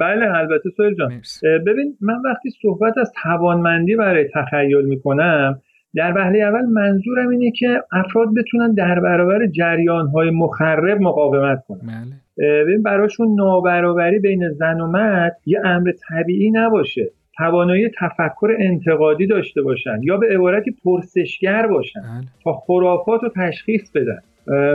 بله 0.00 0.36
البته 0.36 0.70
سویل 0.76 0.94
جان. 0.94 1.20
ببین 1.66 1.96
من 2.00 2.22
وقتی 2.24 2.50
صحبت 2.62 2.98
از 2.98 3.12
توانمندی 3.22 3.96
برای 3.96 4.28
تخیل 4.34 4.84
می‌کنم 4.84 5.60
در 5.94 6.12
وهله 6.16 6.38
اول 6.38 6.66
منظورم 6.66 7.28
اینه 7.28 7.50
که 7.50 7.82
افراد 7.92 8.28
بتونن 8.34 8.74
در 8.74 9.00
برابر 9.00 9.46
جریانهای 9.46 10.30
مخرب 10.30 11.00
مقاومت 11.00 11.64
کنن. 11.68 11.80
بله. 11.80 12.62
ببین 12.62 12.82
براشون 12.82 13.34
نابرابری 13.34 14.18
بین 14.18 14.50
زن 14.50 14.80
و 14.80 14.86
مرد 14.86 15.36
یه 15.46 15.60
امر 15.64 15.92
طبیعی 16.08 16.50
نباشه. 16.50 17.10
توانایی 17.36 17.90
تفکر 18.00 18.48
انتقادی 18.58 19.26
داشته 19.26 19.62
باشن 19.62 20.00
یا 20.02 20.16
به 20.16 20.26
عبارتی 20.26 20.76
پرسشگر 20.84 21.66
باشن 21.66 22.00
بله. 22.00 22.26
تا 22.44 22.52
خرافات 22.52 23.22
رو 23.22 23.30
تشخیص 23.36 23.90
بدن. 23.90 24.18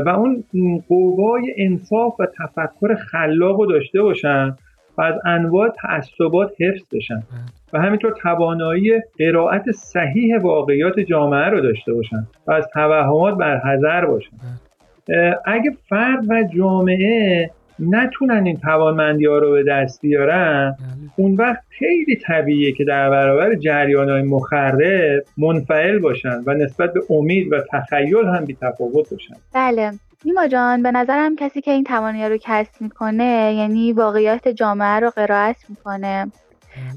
و 0.05 0.09
اون 0.09 0.43
قوای 0.87 1.53
انصاف 1.57 2.19
و 2.19 2.25
تفکر 2.25 2.95
خلاق 2.95 3.59
رو 3.59 3.65
داشته 3.65 4.01
باشن 4.01 4.55
و 4.97 5.01
از 5.01 5.15
انواع 5.25 5.69
تعصبات 5.69 6.51
حفظ 6.59 6.83
بشن. 6.93 7.23
و 7.73 7.79
همینطور 7.79 8.11
توانایی 8.21 8.91
قرائت 9.19 9.71
صحیح 9.71 10.37
واقعیات 10.37 10.99
جامعه 10.99 11.45
رو 11.49 11.61
داشته 11.61 11.93
باشن 11.93 12.27
و 12.47 12.51
از 12.51 12.67
توهمات 12.73 13.37
برحذر 13.37 14.05
باشن. 14.05 14.37
اه، 15.09 15.35
اگه 15.45 15.71
فرد 15.89 16.25
و 16.29 16.43
جامعه 16.57 17.49
نتونن 17.79 18.45
این 18.45 18.57
توانمندی 18.57 19.25
ها 19.25 19.37
رو 19.37 19.51
به 19.51 19.63
دست 19.63 20.01
بیارن. 20.01 20.75
بله. 20.79 21.09
اون 21.15 21.35
وقت 21.35 21.63
خیلی 21.69 22.15
طبیعیه 22.27 22.71
که 22.71 22.83
در 22.83 23.09
برابر 23.09 23.55
جریان 23.55 24.09
های 24.09 24.21
مخرب 24.21 24.79
منفعل 25.37 25.99
باشن 25.99 26.43
و 26.45 26.53
نسبت 26.53 26.93
به 26.93 27.01
امید 27.09 27.53
و 27.53 27.55
تخیل 27.71 28.25
هم 28.25 28.45
بی 28.45 28.57
تفاوت 28.61 29.09
باشن. 29.11 29.35
بله. 29.53 29.91
نیما 30.25 30.47
جان 30.47 30.83
به 30.83 30.91
نظرم 30.91 31.35
کسی 31.35 31.61
که 31.61 31.71
این 31.71 31.83
توانایی 31.83 32.29
رو 32.29 32.37
کسب 32.41 32.81
می‌کنه 32.81 33.53
یعنی 33.57 33.93
واقعیات 33.93 34.47
جامعه 34.47 34.99
رو 34.99 35.09
قرائت 35.09 35.55
می‌کنه. 35.69 36.31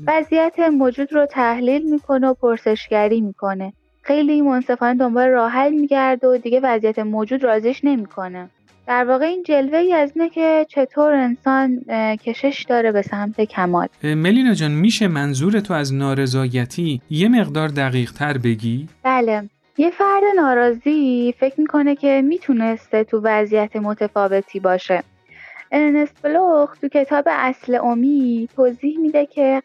بله. 0.07 0.19
وضعیت 0.19 0.59
موجود 0.59 1.13
رو 1.13 1.27
تحلیل 1.27 1.91
می‌کنه 1.91 2.29
و 2.29 2.35
پرسشگری 2.35 3.21
می‌کنه. 3.21 3.73
خیلی 4.03 4.41
منصفانه 4.43 4.99
دنبال 4.99 5.29
راه 5.29 5.51
حل 5.51 5.73
میگرده 5.73 6.27
و 6.27 6.37
دیگه 6.37 6.61
وضعیت 6.63 6.99
موجود 6.99 7.45
راضیش 7.45 7.85
نمی‌کنه. 7.85 8.49
در 8.91 9.05
واقع 9.05 9.25
این 9.25 9.43
جلوه 9.43 9.79
ای 9.79 9.95
از 9.95 10.13
اینه 10.15 10.29
که 10.29 10.67
چطور 10.69 11.13
انسان 11.13 11.85
کشش 12.17 12.67
داره 12.69 12.93
به 12.93 13.03
سمت 13.03 13.41
کمال. 13.41 13.89
ملینا 14.03 14.55
جان 14.55 14.71
میشه 14.71 15.09
منظورتو 15.09 15.75
از 15.75 15.95
نارضایتی 15.95 17.01
یه 17.11 17.29
مقدار 17.29 17.69
دقیق 17.69 18.13
تر 18.13 18.39
بگی؟ 18.39 18.89
بله. 19.03 19.49
یه 19.79 19.91
فرد 19.91 20.23
ناراضی 20.37 21.35
فکر 21.41 21.61
می‌کنه 21.61 21.97
که 21.97 22.23
می‌تونسته 22.25 23.05
تو 23.05 23.21
وضعیت 23.25 23.77
متفاوتی 23.77 24.61
باشه. 24.61 25.03
ارنست 25.73 26.23
بلوخ 26.23 26.77
تو 26.77 26.89
کتاب 26.89 27.25
اصل 27.29 27.75
امید 27.75 28.51
توضیح 28.57 28.99
میده 28.99 29.27
که 29.27 29.63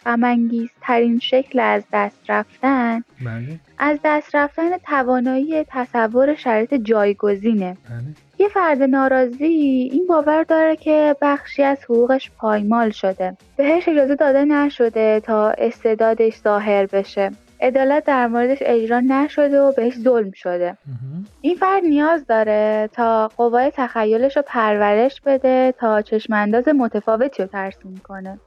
ترین 0.81 1.19
شکل 1.19 1.59
از 1.59 1.83
دست 1.93 2.19
رفتن 2.29 3.03
بله. 3.25 3.59
از 3.77 3.99
دست 4.03 4.35
رفتن 4.35 4.77
توانایی 4.77 5.63
تصور 5.63 6.35
شرایط 6.35 6.73
جایگزینه. 6.73 7.77
بله. 7.89 8.03
یه 8.39 8.47
فرد 8.47 8.81
ناراضی 8.81 9.89
این 9.91 10.07
باور 10.07 10.43
داره 10.43 10.75
که 10.75 11.15
بخشی 11.21 11.63
از 11.63 11.83
حقوقش 11.83 12.31
پایمال 12.37 12.89
شده. 12.89 13.37
بهش 13.57 13.87
اجازه 13.87 14.15
داده 14.15 14.45
نشده 14.45 15.19
تا 15.19 15.49
استعدادش 15.49 16.37
ظاهر 16.37 16.85
بشه. 16.85 17.31
عدالت 17.61 18.03
در 18.03 18.27
موردش 18.27 18.57
اجرا 18.61 18.99
نشده 18.99 19.61
و 19.61 19.71
بهش 19.71 19.97
ظلم 19.97 20.31
شده. 20.31 20.77
این 21.41 21.55
فرد 21.55 21.83
نیاز 21.83 22.27
داره 22.27 22.89
تا 22.93 23.27
قوای 23.27 23.71
تخیلش 23.75 24.37
رو 24.37 24.43
پرورش 24.47 25.21
بده 25.21 25.73
تا 25.79 26.01
چشمانداز 26.01 26.67
متفاوتی 26.67 27.43
رو 27.43 27.49
ترسیم 27.49 28.01
کنه. 28.03 28.39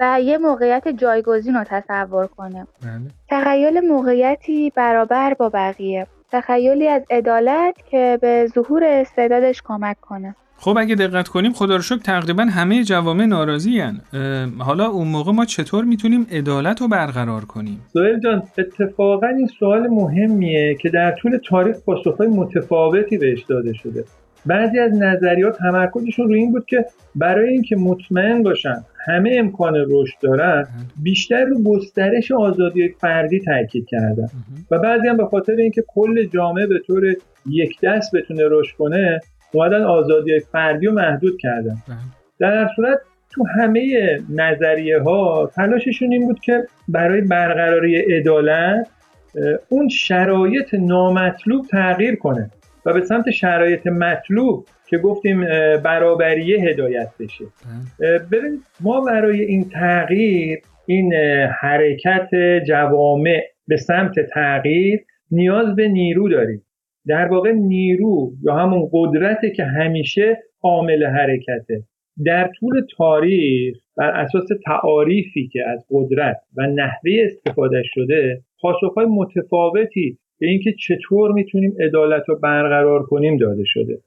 و 0.00 0.20
یه 0.20 0.38
موقعیت 0.38 0.88
جایگزین 0.88 1.54
رو 1.54 1.64
تصور 1.64 2.26
کنه. 2.26 2.66
بله. 2.82 3.00
تخیل 3.30 3.80
موقعیتی 3.80 4.70
برابر 4.70 5.34
با 5.34 5.48
بقیه. 5.48 6.06
تخیلی 6.32 6.88
از 6.88 7.02
عدالت 7.10 7.76
که 7.90 8.18
به 8.22 8.46
ظهور 8.54 8.84
استعدادش 8.84 9.62
کمک 9.64 10.00
کنه. 10.00 10.34
خب 10.56 10.76
اگه 10.78 10.94
دقت 10.94 11.28
کنیم 11.28 11.52
خدا 11.52 11.76
رو 11.76 11.82
شکر 11.82 11.96
تقریبا 11.96 12.44
همه 12.44 12.84
جوامع 12.84 13.24
ناراضی 13.24 13.80
هن. 13.80 14.00
حالا 14.58 14.86
اون 14.86 15.08
موقع 15.08 15.32
ما 15.32 15.44
چطور 15.44 15.84
می‌تونیم 15.84 16.26
عدالت 16.30 16.80
رو 16.80 16.88
برقرار 16.88 17.44
کنیم 17.44 17.80
سوهل 17.92 18.20
جان 18.20 18.42
اتفاقا 18.58 19.26
این 19.26 19.46
سوال 19.58 19.88
مهمیه 19.88 20.74
که 20.80 20.88
در 20.88 21.10
طول 21.10 21.38
تاریخ 21.48 21.76
پاسخهای 21.86 22.28
متفاوتی 22.28 23.18
بهش 23.18 23.42
داده 23.42 23.72
شده 23.72 24.04
بعضی 24.46 24.78
از 24.78 24.92
نظریات 24.94 25.58
تمرکزشون 25.58 26.28
روی 26.28 26.38
این 26.38 26.52
بود 26.52 26.66
که 26.66 26.84
برای 27.14 27.48
اینکه 27.48 27.76
مطمئن 27.76 28.42
باشن 28.42 28.84
همه 29.06 29.36
امکان 29.38 29.74
رشد 29.88 30.14
دارن 30.20 30.66
بیشتر 31.02 31.44
رو 31.44 31.62
گسترش 31.62 32.32
آزادی 32.32 32.88
فردی 32.88 33.40
تاکید 33.40 33.86
کردن. 33.88 34.28
و 34.70 34.78
بعضی 34.78 35.08
هم 35.08 35.16
به 35.16 35.26
خاطر 35.26 35.52
اینکه 35.52 35.84
کل 35.88 36.24
جامعه 36.24 36.66
به 36.66 36.78
طور 36.86 37.02
یک 37.50 37.80
دست 37.82 38.14
بتونه 38.14 38.42
رشد 38.50 38.76
کنه 38.76 39.20
اومدن 39.52 39.82
آزادی 39.82 40.40
فردی 40.40 40.86
رو 40.86 40.92
محدود 40.92 41.38
کردن. 41.40 41.76
بله. 41.88 41.96
در 42.38 42.64
هر 42.64 42.68
صورت 42.76 42.98
تو 43.30 43.44
همه 43.60 44.20
نظریه 44.30 45.00
ها 45.00 45.50
تلاششون 45.56 46.12
این 46.12 46.26
بود 46.26 46.40
که 46.40 46.64
برای 46.88 47.20
برقراری 47.20 47.96
عدالت 47.96 48.88
اون 49.68 49.88
شرایط 49.88 50.74
نامطلوب 50.74 51.66
تغییر 51.66 52.16
کنه 52.16 52.50
و 52.86 52.92
به 52.92 53.00
سمت 53.00 53.30
شرایط 53.30 53.86
مطلوب 53.86 54.66
که 54.86 54.98
گفتیم 54.98 55.44
برابریه 55.84 56.60
هدایت 56.60 57.08
بشه. 57.20 57.44
ببین 58.00 58.62
ما 58.80 59.00
برای 59.00 59.40
این 59.40 59.68
تغییر 59.68 60.58
این 60.86 61.14
حرکت 61.60 62.28
جوامع 62.66 63.42
به 63.68 63.76
سمت 63.76 64.14
تغییر 64.34 65.04
نیاز 65.30 65.76
به 65.76 65.88
نیرو 65.88 66.28
داریم. 66.28 66.62
در 67.06 67.28
واقع 67.28 67.52
نیرو 67.52 68.32
یا 68.42 68.54
همون 68.54 68.88
قدرته 68.92 69.50
که 69.50 69.64
همیشه 69.64 70.38
عامل 70.62 71.04
حرکته. 71.04 71.82
در 72.24 72.50
طول 72.60 72.82
تاریخ 72.96 73.76
بر 73.96 74.10
اساس 74.10 74.48
تعاریفی 74.64 75.48
که 75.52 75.60
از 75.68 75.86
قدرت 75.90 76.36
و 76.56 76.66
نحوه 76.66 77.12
استفاده 77.24 77.82
شده 77.84 78.42
پاسخهای 78.60 79.06
متفاوتی 79.06 80.18
به 80.40 80.46
اینکه 80.46 80.72
چطور 80.72 81.32
می‌تونیم 81.32 81.74
عدالت 81.80 82.22
رو 82.28 82.38
برقرار 82.38 83.02
کنیم 83.02 83.36
داده 83.36 83.62
شده. 83.66 83.98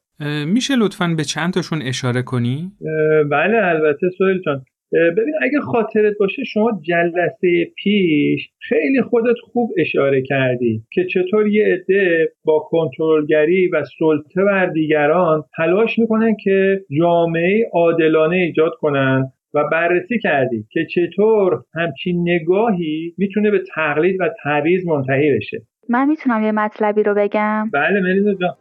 میشه 0.45 0.75
لطفا 0.75 1.13
به 1.17 1.23
چند 1.23 1.53
تاشون 1.53 1.81
اشاره 1.81 2.21
کنی؟ 2.21 2.71
بله 3.31 3.57
البته 3.57 4.09
سویل 4.17 4.41
جان. 4.45 4.65
ببین 4.93 5.33
اگه 5.41 5.59
خاطرت 5.59 6.13
باشه 6.19 6.43
شما 6.43 6.79
جلسه 6.81 7.71
پیش 7.83 8.49
خیلی 8.59 9.01
خودت 9.01 9.35
خوب 9.43 9.71
اشاره 9.77 10.21
کردی 10.21 10.81
که 10.91 11.05
چطور 11.05 11.47
یه 11.47 11.65
عده 11.65 12.31
با 12.43 12.59
کنترلگری 12.59 13.67
و 13.67 13.83
سلطه 13.99 14.43
بر 14.43 14.65
دیگران 14.65 15.43
تلاش 15.57 15.99
می‌کنن 15.99 16.35
که 16.43 16.81
جامعه 16.99 17.69
عادلانه 17.73 18.35
ایجاد 18.35 18.71
کنن 18.79 19.31
و 19.53 19.63
بررسی 19.71 20.19
کردی 20.19 20.65
که 20.71 20.85
چطور 20.85 21.63
همچین 21.73 22.29
نگاهی 22.29 23.13
می‌تونه 23.17 23.51
به 23.51 23.63
تقلید 23.75 24.21
و 24.21 24.29
تعویض 24.43 24.87
منتهی 24.87 25.37
بشه. 25.37 25.61
من 25.89 26.07
می‌تونم 26.07 26.43
یه 26.43 26.51
مطلبی 26.51 27.03
رو 27.03 27.13
بگم؟ 27.13 27.69
بله 27.73 28.01
مرینا 28.01 28.33
جان. 28.33 28.55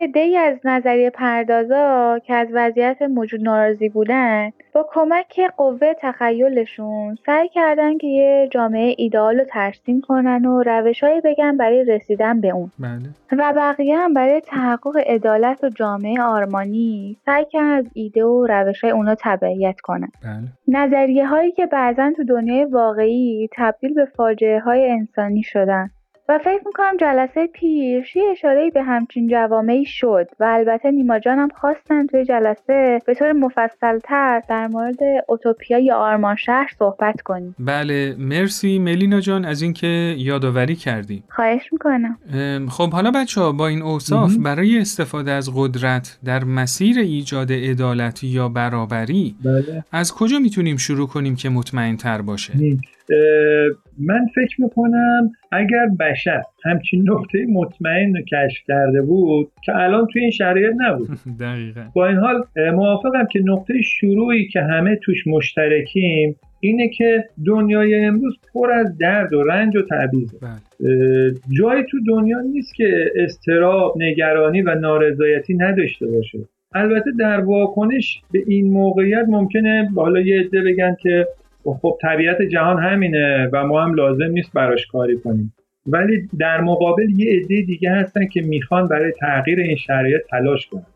ای 0.00 0.36
از 0.36 0.58
نظریه 0.64 1.10
پردازا 1.10 2.18
که 2.18 2.34
از 2.34 2.48
وضعیت 2.52 3.02
موجود 3.02 3.40
ناراضی 3.40 3.88
بودن 3.88 4.50
با 4.74 4.86
کمک 4.92 5.40
قوه 5.56 5.94
تخیلشون 6.00 7.16
سعی 7.26 7.48
کردن 7.48 7.98
که 7.98 8.06
یه 8.06 8.48
جامعه 8.50 8.94
ایدئال 8.98 9.38
رو 9.38 9.44
ترسیم 9.44 10.00
کنن 10.00 10.44
و 10.44 10.62
روشهایی 10.62 11.20
بگن 11.20 11.56
برای 11.56 11.84
رسیدن 11.84 12.40
به 12.40 12.48
اون 12.48 12.70
بله. 12.78 13.10
و 13.32 13.52
بقیه 13.56 13.98
هم 13.98 14.14
برای 14.14 14.40
تحقق 14.40 14.96
عدالت 15.06 15.64
و 15.64 15.68
جامعه 15.68 16.22
آرمانی 16.22 17.16
سعی 17.26 17.44
کردن 17.44 17.72
از 17.72 17.86
ایده 17.94 18.24
و 18.24 18.46
روش 18.46 18.84
های 18.84 18.92
اونا 18.92 19.14
تبعیت 19.20 19.80
کنن 19.80 20.10
بله. 20.22 20.48
نظریه 20.68 21.26
هایی 21.26 21.52
که 21.52 21.66
بعضا 21.66 22.12
تو 22.16 22.24
دنیای 22.24 22.64
واقعی 22.64 23.48
تبدیل 23.52 23.94
به 23.94 24.04
فاجعه 24.04 24.60
های 24.60 24.90
انسانی 24.90 25.42
شدن 25.42 25.90
و 26.28 26.38
فکر 26.38 26.62
می‌کنم 26.66 26.96
جلسه 27.00 27.46
پیش 27.46 28.16
یه 28.16 28.24
اشاره 28.32 28.70
به 28.74 28.82
همچین 28.82 29.28
جوامعی 29.28 29.84
شد 29.84 30.26
و 30.40 30.44
البته 30.44 30.90
نیما 30.90 31.18
جانم 31.18 31.48
خواستن 31.60 32.06
توی 32.06 32.24
جلسه 32.24 33.02
به 33.06 33.14
طور 33.14 33.32
مفصلتر 33.32 34.42
در 34.48 34.66
مورد 34.66 34.98
اوتوپیا 35.28 35.78
یا 35.78 35.96
آرمان 35.96 36.36
شهر 36.36 36.70
صحبت 36.78 37.20
کنیم. 37.20 37.54
بله 37.58 38.16
مرسی 38.18 38.78
ملینا 38.78 39.20
جان 39.20 39.44
از 39.44 39.62
اینکه 39.62 40.14
یادآوری 40.18 40.76
کردی. 40.76 41.22
خواهش 41.28 41.72
می‌کنم. 41.72 42.18
خب 42.70 42.90
حالا 42.90 43.10
بچه 43.10 43.40
ها 43.40 43.52
با 43.52 43.68
این 43.68 43.82
اوصاف 43.82 44.36
برای 44.36 44.78
استفاده 44.78 45.30
از 45.30 45.50
قدرت 45.56 46.18
در 46.24 46.44
مسیر 46.44 46.98
ایجاد 46.98 47.52
عدالت 47.52 48.24
یا 48.24 48.48
برابری 48.48 49.34
بله. 49.44 49.84
از 49.92 50.14
کجا 50.14 50.38
می‌تونیم 50.38 50.76
شروع 50.76 51.08
کنیم 51.08 51.36
که 51.36 51.48
مطمئن 51.48 51.96
تر 51.96 52.22
باشه 52.22 52.52
من 53.98 54.26
فکر 54.34 54.60
می‌کنم 54.60 55.30
اگر 55.52 55.86
بشر 56.00 56.42
همچین 56.64 57.10
نقطه 57.10 57.46
مطمئن 57.46 58.16
رو 58.16 58.22
کشف 58.22 58.62
کرده 58.66 59.02
بود 59.02 59.48
که 59.64 59.76
الان 59.76 60.06
توی 60.12 60.22
این 60.22 60.30
شرایط 60.30 60.74
نبود. 60.78 61.08
دقیقا. 61.40 61.80
با 61.94 62.08
این 62.08 62.16
حال 62.16 62.44
موافقم 62.56 63.26
که 63.26 63.40
نقطه 63.44 63.82
شروعی 63.82 64.48
که 64.48 64.60
همه 64.60 64.96
توش 64.96 65.26
مشترکیم 65.26 66.36
اینه 66.60 66.88
که 66.88 67.24
دنیای 67.46 68.04
امروز 68.04 68.38
پر 68.54 68.70
از 68.70 68.98
درد 68.98 69.34
و 69.34 69.42
رنج 69.42 69.76
و 69.76 69.82
تعبیزه 69.82 70.38
بله. 70.38 71.34
جایی 71.58 71.84
تو 71.90 71.98
دنیا 72.08 72.40
نیست 72.40 72.74
که 72.74 73.12
استراب 73.16 73.94
نگرانی 74.02 74.62
و 74.62 74.74
نارضایتی 74.74 75.54
نداشته 75.54 76.06
باشه. 76.06 76.38
البته 76.74 77.10
در 77.18 77.40
واکنش 77.40 78.20
به 78.32 78.42
این 78.46 78.70
موقعیت 78.70 79.24
ممکنه 79.28 79.90
حالا 79.96 80.20
یه 80.20 80.40
عده 80.40 80.62
بگن 80.62 80.96
که 81.02 81.26
خب 81.82 81.98
طبیعت 82.02 82.42
جهان 82.42 82.82
همینه 82.82 83.48
و 83.52 83.66
ما 83.66 83.82
هم 83.82 83.94
لازم 83.94 84.30
نیست 84.30 84.52
براش 84.52 84.86
کاری 84.86 85.18
کنیم. 85.18 85.54
ولی 85.86 86.28
در 86.38 86.60
مقابل 86.60 87.10
یه 87.10 87.32
عده 87.32 87.62
دیگه 87.62 87.90
هستن 87.90 88.26
که 88.26 88.40
می‌خوان 88.40 88.88
برای 88.88 89.12
تغییر 89.20 89.60
این 89.60 89.76
شرایط 89.76 90.20
تلاش 90.30 90.66
کنن. 90.66 90.86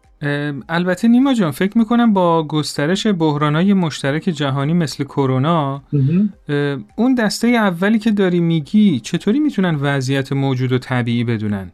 البته 0.68 1.08
نیما 1.08 1.34
جان 1.34 1.50
فکر 1.50 1.78
می‌کنم 1.78 2.12
با 2.12 2.46
گسترش 2.46 3.06
بحرانای 3.06 3.74
مشترک 3.74 4.22
جهانی 4.22 4.72
مثل 4.72 5.04
کرونا 5.04 5.82
اون 6.96 7.14
دسته 7.14 7.48
اولی 7.48 7.98
که 7.98 8.10
داری 8.10 8.40
میگی 8.40 9.00
چطوری 9.00 9.40
می‌تونن 9.40 9.74
وضعیت 9.74 10.32
موجود 10.32 10.72
و 10.72 10.78
طبیعی 10.78 11.24
بدونن؟ 11.24 11.72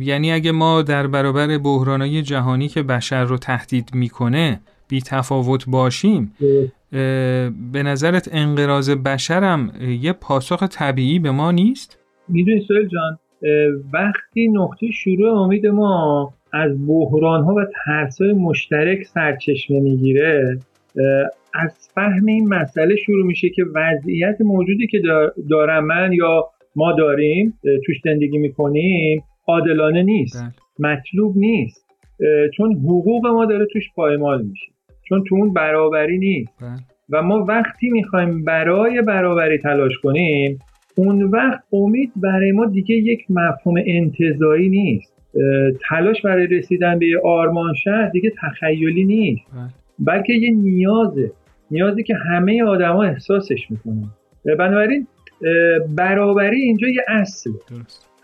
یعنی 0.00 0.32
اگه 0.32 0.52
ما 0.52 0.82
در 0.82 1.06
برابر 1.06 1.58
بحرانای 1.58 2.22
جهانی 2.22 2.68
که 2.68 2.82
بشر 2.82 3.24
رو 3.24 3.38
تهدید 3.38 3.90
می‌کنه 3.94 4.60
بی 4.88 5.00
تفاوت 5.00 5.64
باشیم 5.68 6.32
به 7.72 7.82
نظرت 7.84 8.28
انقراض 8.32 8.90
بشرم 8.90 9.72
یه 10.00 10.12
پاسخ 10.12 10.62
طبیعی 10.62 11.18
به 11.18 11.30
ما 11.30 11.52
نیست؟ 11.52 11.98
می‌دونی 12.28 12.60
سویل 12.60 12.88
جان 12.88 13.18
وقتی 13.92 14.48
نقطه 14.48 14.90
شروع 14.90 15.38
امید 15.38 15.66
ما 15.66 16.34
از 16.52 16.86
بحران 16.86 17.42
ها 17.44 17.54
و 17.54 17.66
ترس 17.84 18.20
های 18.20 18.32
مشترک 18.32 19.02
سرچشمه 19.02 19.80
می‌گیره 19.80 20.58
از 21.54 21.88
فهم 21.94 22.26
این 22.26 22.48
مسئله 22.48 22.96
شروع 22.96 23.26
میشه 23.26 23.48
که 23.48 23.64
وضعیت 23.74 24.40
موجودی 24.40 24.86
که 24.86 25.02
دارم 25.50 25.84
من 25.84 26.12
یا 26.12 26.44
ما 26.76 26.92
داریم 26.92 27.58
توش 27.86 27.96
زندگی 28.04 28.38
می‌کنیم 28.38 29.22
عادلانه 29.48 30.02
نیست 30.02 30.42
بله. 30.42 30.92
مطلوب 30.92 31.36
نیست 31.36 31.86
چون 32.56 32.72
حقوق 32.72 33.26
ما 33.26 33.44
داره 33.44 33.66
توش 33.72 33.84
پایمال 33.96 34.42
میشه 34.42 34.72
چون 35.08 35.24
تو 35.28 35.34
اون 35.34 35.52
برابری 35.52 36.18
نیست. 36.18 36.52
بله. 36.60 36.70
و 37.10 37.22
ما 37.22 37.44
وقتی 37.44 37.90
می‌خوایم 37.90 38.44
برای 38.44 39.02
برابری 39.02 39.58
تلاش 39.58 39.98
کنیم 40.02 40.58
اون 40.96 41.22
وقت 41.22 41.62
امید 41.72 42.12
برای 42.16 42.52
ما 42.52 42.66
دیگه 42.66 42.96
یک 42.96 43.24
مفهوم 43.30 43.74
انتظایی 43.86 44.68
نیست. 44.68 45.12
تلاش 45.88 46.22
برای 46.22 46.46
رسیدن 46.46 46.98
به 46.98 47.06
آرمان 47.24 47.74
شهر 47.74 48.08
دیگه 48.08 48.32
تخیلی 48.42 49.04
نیست. 49.04 49.46
بله. 49.52 49.68
بلکه 49.98 50.32
یه 50.32 50.50
نیازه. 50.50 51.30
نیازی 51.70 52.02
که 52.02 52.14
همه 52.14 52.62
آدما 52.64 53.02
احساسش 53.02 53.70
می‌کنن. 53.70 54.04
بنابراین 54.58 55.06
برابری 55.96 56.60
اینجا 56.60 56.88
یه 56.88 57.02
اصل 57.08 57.50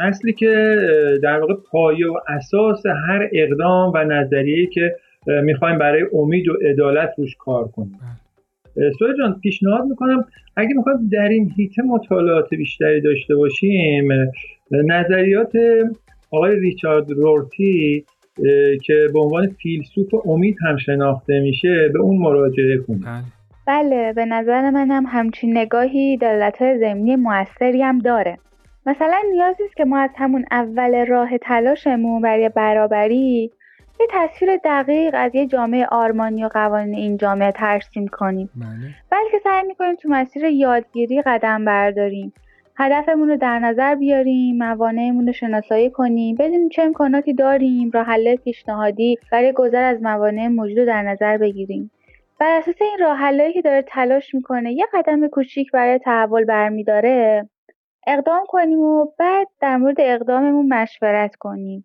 اصلی 0.00 0.32
که 0.32 0.76
در 1.22 1.40
واقع 1.40 1.54
پایه 1.70 2.06
و 2.08 2.18
اساس 2.28 2.86
هر 2.86 3.28
اقدام 3.32 3.92
و 3.94 4.04
نظریه‌ای 4.04 4.66
که 4.66 4.96
می‌خوایم 5.42 5.78
برای 5.78 6.02
امید 6.12 6.48
و 6.48 6.52
عدالت 6.70 7.14
روش 7.18 7.36
کار 7.38 7.68
کنیم. 7.68 8.00
سوی 8.98 9.08
جان 9.18 9.40
پیشنهاد 9.42 9.84
می‌کنم 9.84 10.24
اگه 10.56 10.74
می‌خوایم 10.76 11.08
در 11.12 11.28
این 11.28 11.52
هیته 11.56 11.82
مطالعات 11.82 12.54
بیشتری 12.54 13.00
داشته 13.00 13.34
باشیم 13.34 14.08
نظریات 14.70 15.52
آقای 16.30 16.60
ریچارد 16.60 17.10
رورتی 17.10 18.04
که 18.84 19.06
به 19.12 19.20
عنوان 19.20 19.46
فیلسوف 19.46 20.26
امید 20.26 20.56
هم 20.62 20.76
شناخته 20.76 21.40
میشه 21.40 21.88
به 21.92 22.00
اون 22.00 22.16
مراجعه 22.16 22.78
کنیم. 22.78 23.04
بله. 23.66 24.12
به 24.12 24.24
نظر 24.24 24.70
من 24.70 24.90
هم 24.90 25.04
همچین 25.08 25.58
نگاهی 25.58 26.16
دلالت 26.16 26.78
زمینی 26.78 27.16
موثری 27.16 27.82
هم 27.82 27.98
داره. 27.98 28.36
مثلا 28.86 29.16
نیازی 29.32 29.64
است 29.64 29.76
که 29.76 29.84
ما 29.84 29.98
از 29.98 30.10
همون 30.16 30.44
اول 30.50 31.06
راه 31.06 31.38
تلاشمون 31.38 32.22
برای 32.22 32.48
برابری 32.48 33.50
یه 34.00 34.06
تصویر 34.11 34.56
دقیق 34.64 35.14
از 35.18 35.34
یه 35.34 35.46
جامعه 35.46 35.87
آرمانی 35.87 36.44
و 36.44 36.48
قوانین 36.48 36.94
این 36.94 37.16
جامعه 37.16 37.52
ترسیم 37.52 38.08
کنیم. 38.08 38.50
بله. 38.56 38.94
بلکه 39.11 39.38
سعی 39.44 39.66
می‌کنیم 39.66 39.94
تو 39.94 40.08
مسیر 40.08 40.44
یادگیری 40.44 41.22
قدم 41.22 41.64
برداریم. 41.64 42.32
هدفمون 42.76 43.28
رو 43.28 43.37
در 43.37 43.58
نظر 43.58 43.94
بیاریم 43.94 44.56
موانعمون 44.56 45.26
رو 45.26 45.32
شناسایی 45.32 45.90
کنیم 45.90 46.37
بدونیم 46.37 46.68
چه 46.68 46.82
امکاناتی 46.82 47.34
داریم 47.34 47.90
راه 47.90 48.06
حل 48.06 48.37
پیشنهادی 48.37 49.18
برای 49.32 49.52
گذر 49.52 49.82
از 49.82 50.02
موانع 50.02 50.48
موجود 50.48 50.78
رو 50.78 50.87
در 50.87 51.02
نظر 51.02 51.38
بگیریم. 51.38 51.90
بر 52.40 52.58
اساس 52.58 52.74
این 52.80 52.98
راه 53.00 53.52
که 53.52 53.62
داره 53.62 53.82
تلاش 53.82 54.34
می‌کنه 54.34 54.72
یه 54.72 54.87
قدم 54.94 55.28
کوچیک 55.28 55.72
برای 55.72 55.98
تحول 55.98 56.44
برمیداره 56.44 57.48
اقدام 58.06 58.44
کنیم 58.48 58.78
و 58.78 59.06
بعد 59.18 59.48
در 59.61 59.76
مورد 59.76 59.96
اقداممون 59.98 60.68
مشورت 60.68 61.37
کنیم. 61.37 61.84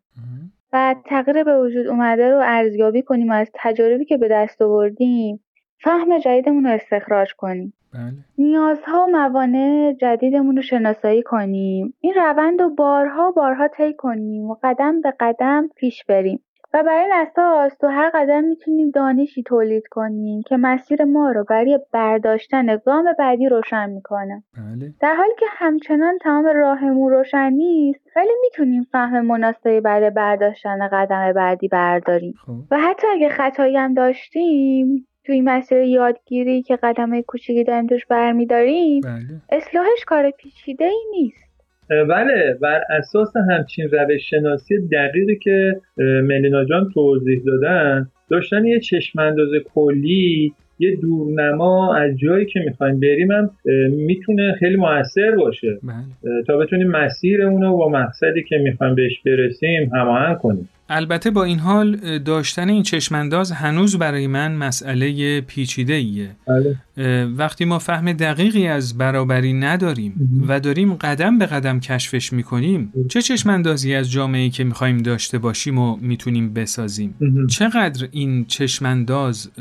و 0.73 0.95
تغییر 1.05 1.43
به 1.43 1.59
وجود 1.59 1.88
اومده 1.88 2.29
رو 2.29 2.41
ارزیابی 2.43 3.01
کنیم 3.01 3.29
و 3.29 3.33
از 3.33 3.51
تجاربی 3.53 4.05
که 4.05 4.17
به 4.17 4.27
دست 4.27 4.62
آوردیم 4.62 5.39
فهم 5.79 6.19
جدیدمون 6.19 6.63
رو 6.63 6.71
استخراج 6.71 7.33
کنیم. 7.33 7.73
بله. 7.93 8.13
نیازها 8.38 9.05
و 9.05 9.12
موانع 9.12 9.93
جدیدمون 10.01 10.55
رو 10.55 10.62
شناسایی 10.62 11.23
کنیم. 11.23 11.93
این 11.99 12.13
روند 12.13 12.62
رو 12.62 12.69
بارها 12.69 13.31
بارها 13.31 13.67
طی 13.67 13.93
کنیم 13.93 14.49
و 14.49 14.55
قدم 14.63 15.01
به 15.01 15.13
قدم 15.19 15.69
پیش 15.75 16.05
بریم. 16.05 16.39
و 16.73 16.83
بر 16.83 17.01
این 17.01 17.13
اساس 17.13 17.77
تو 17.77 17.88
هر 17.88 18.12
قدم 18.13 18.43
می‌تونیم 18.43 18.91
دانشی 18.91 19.43
تولید 19.43 19.88
کنیم 19.88 20.41
که 20.41 20.57
مسیر 20.57 21.03
ما 21.03 21.31
رو 21.31 21.43
برای 21.43 21.79
برداشتن 21.91 22.77
گام 22.86 23.05
بعدی 23.19 23.49
روشن 23.49 23.89
می‌کنه. 23.89 24.43
بله. 24.57 24.93
در 24.99 25.15
حالی 25.15 25.33
که 25.39 25.45
همچنان 25.49 26.17
تمام 26.17 26.45
راهمون 26.45 27.12
روشن 27.12 27.49
نیست 27.53 27.99
ولی 28.15 28.31
می‌تونیم 28.41 28.83
فهم 28.91 29.25
مناسبی 29.25 29.79
برای 29.79 30.09
برداشتن 30.09 30.88
قدم 30.88 31.33
بعدی 31.33 31.67
برداریم. 31.67 32.33
خب. 32.45 32.53
و 32.71 32.79
حتی 32.79 33.07
اگه 33.07 33.29
خطایی 33.29 33.77
هم 33.77 33.93
داشتیم 33.93 35.07
توی 35.25 35.41
مسیر 35.41 35.77
یادگیری 35.77 36.62
که 36.62 36.75
قدم 36.75 37.21
کوچیکی 37.21 37.63
داریم 37.63 37.88
توش 37.88 38.05
برمیداریم 38.05 39.01
بله. 39.01 39.41
اصلاحش 39.49 40.05
کار 40.07 40.31
پیچیده 40.31 40.86
ای 40.86 41.01
نیست. 41.12 41.53
بله 41.89 42.58
بر 42.62 42.82
اساس 42.89 43.34
همچین 43.50 43.89
روش 43.91 44.30
شناسی 44.30 44.88
دقیقی 44.91 45.36
که 45.36 45.76
ملینا 46.24 46.65
جان 46.65 46.91
توضیح 46.93 47.41
دادن 47.46 48.08
داشتن 48.30 48.65
یه 48.65 48.80
چشم 48.80 49.19
انداز 49.19 49.50
کلی 49.74 50.54
یه 50.80 50.96
دورنما 50.96 51.96
از 51.96 52.17
جایی 52.17 52.46
که 52.46 52.60
می‌خوایم 52.60 53.00
بریم 53.00 53.32
هم 53.32 53.50
می‌تونه 53.91 54.56
خیلی 54.60 54.76
موثر 54.76 55.36
باشه. 55.36 55.80
بله. 55.84 56.43
تا 56.48 56.58
بتونیم 56.58 56.88
مسیرمون 56.88 57.62
رو 57.62 57.78
با 57.78 57.89
مقصدی 57.89 58.43
که 58.43 58.58
می‌خوایم 58.58 58.96
بهش 58.96 59.22
برسیم 59.26 59.89
هماهنگ 59.93 60.38
کنیم. 60.38 60.69
البته 60.89 61.32
با 61.32 61.43
این 61.43 61.60
حال 61.60 62.19
داشتن 62.19 62.69
این 62.69 62.84
چشمانداز 62.84 63.52
هنوز 63.52 63.98
برای 63.98 64.28
من 64.28 64.56
مسئله 64.56 65.41
پیچیده 65.41 65.93
ایه 65.93 66.30
بله 66.48 67.26
وقتی 67.26 67.65
ما 67.65 67.80
فهم 67.80 68.13
دقیقی 68.13 68.67
از 68.67 68.98
برابری 68.98 69.54
نداریم. 69.54 70.43
و 70.48 70.60
داریم 70.60 70.93
قدم 70.93 71.38
به 71.38 71.46
قدم 71.46 71.80
کشفش 71.80 72.34
می‌کنیم 72.34 72.93
چه 73.10 73.22
چشماندازی 73.22 73.93
از 73.93 74.12
جامعه 74.12 74.50
که 74.50 74.63
می‌خوایم 74.63 74.98
داشته 74.98 75.38
باشیم 75.38 75.78
و 75.78 75.98
می‌تونیم 76.02 76.54
بسازیم. 76.54 77.15
چقدر 77.50 78.08
این 78.12 78.46
چشمانداز 78.46 79.52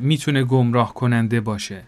می‌تونه 0.00 0.44
گمراه 0.44 0.94
کننده 0.94 1.40
باشه؟ 1.40 1.80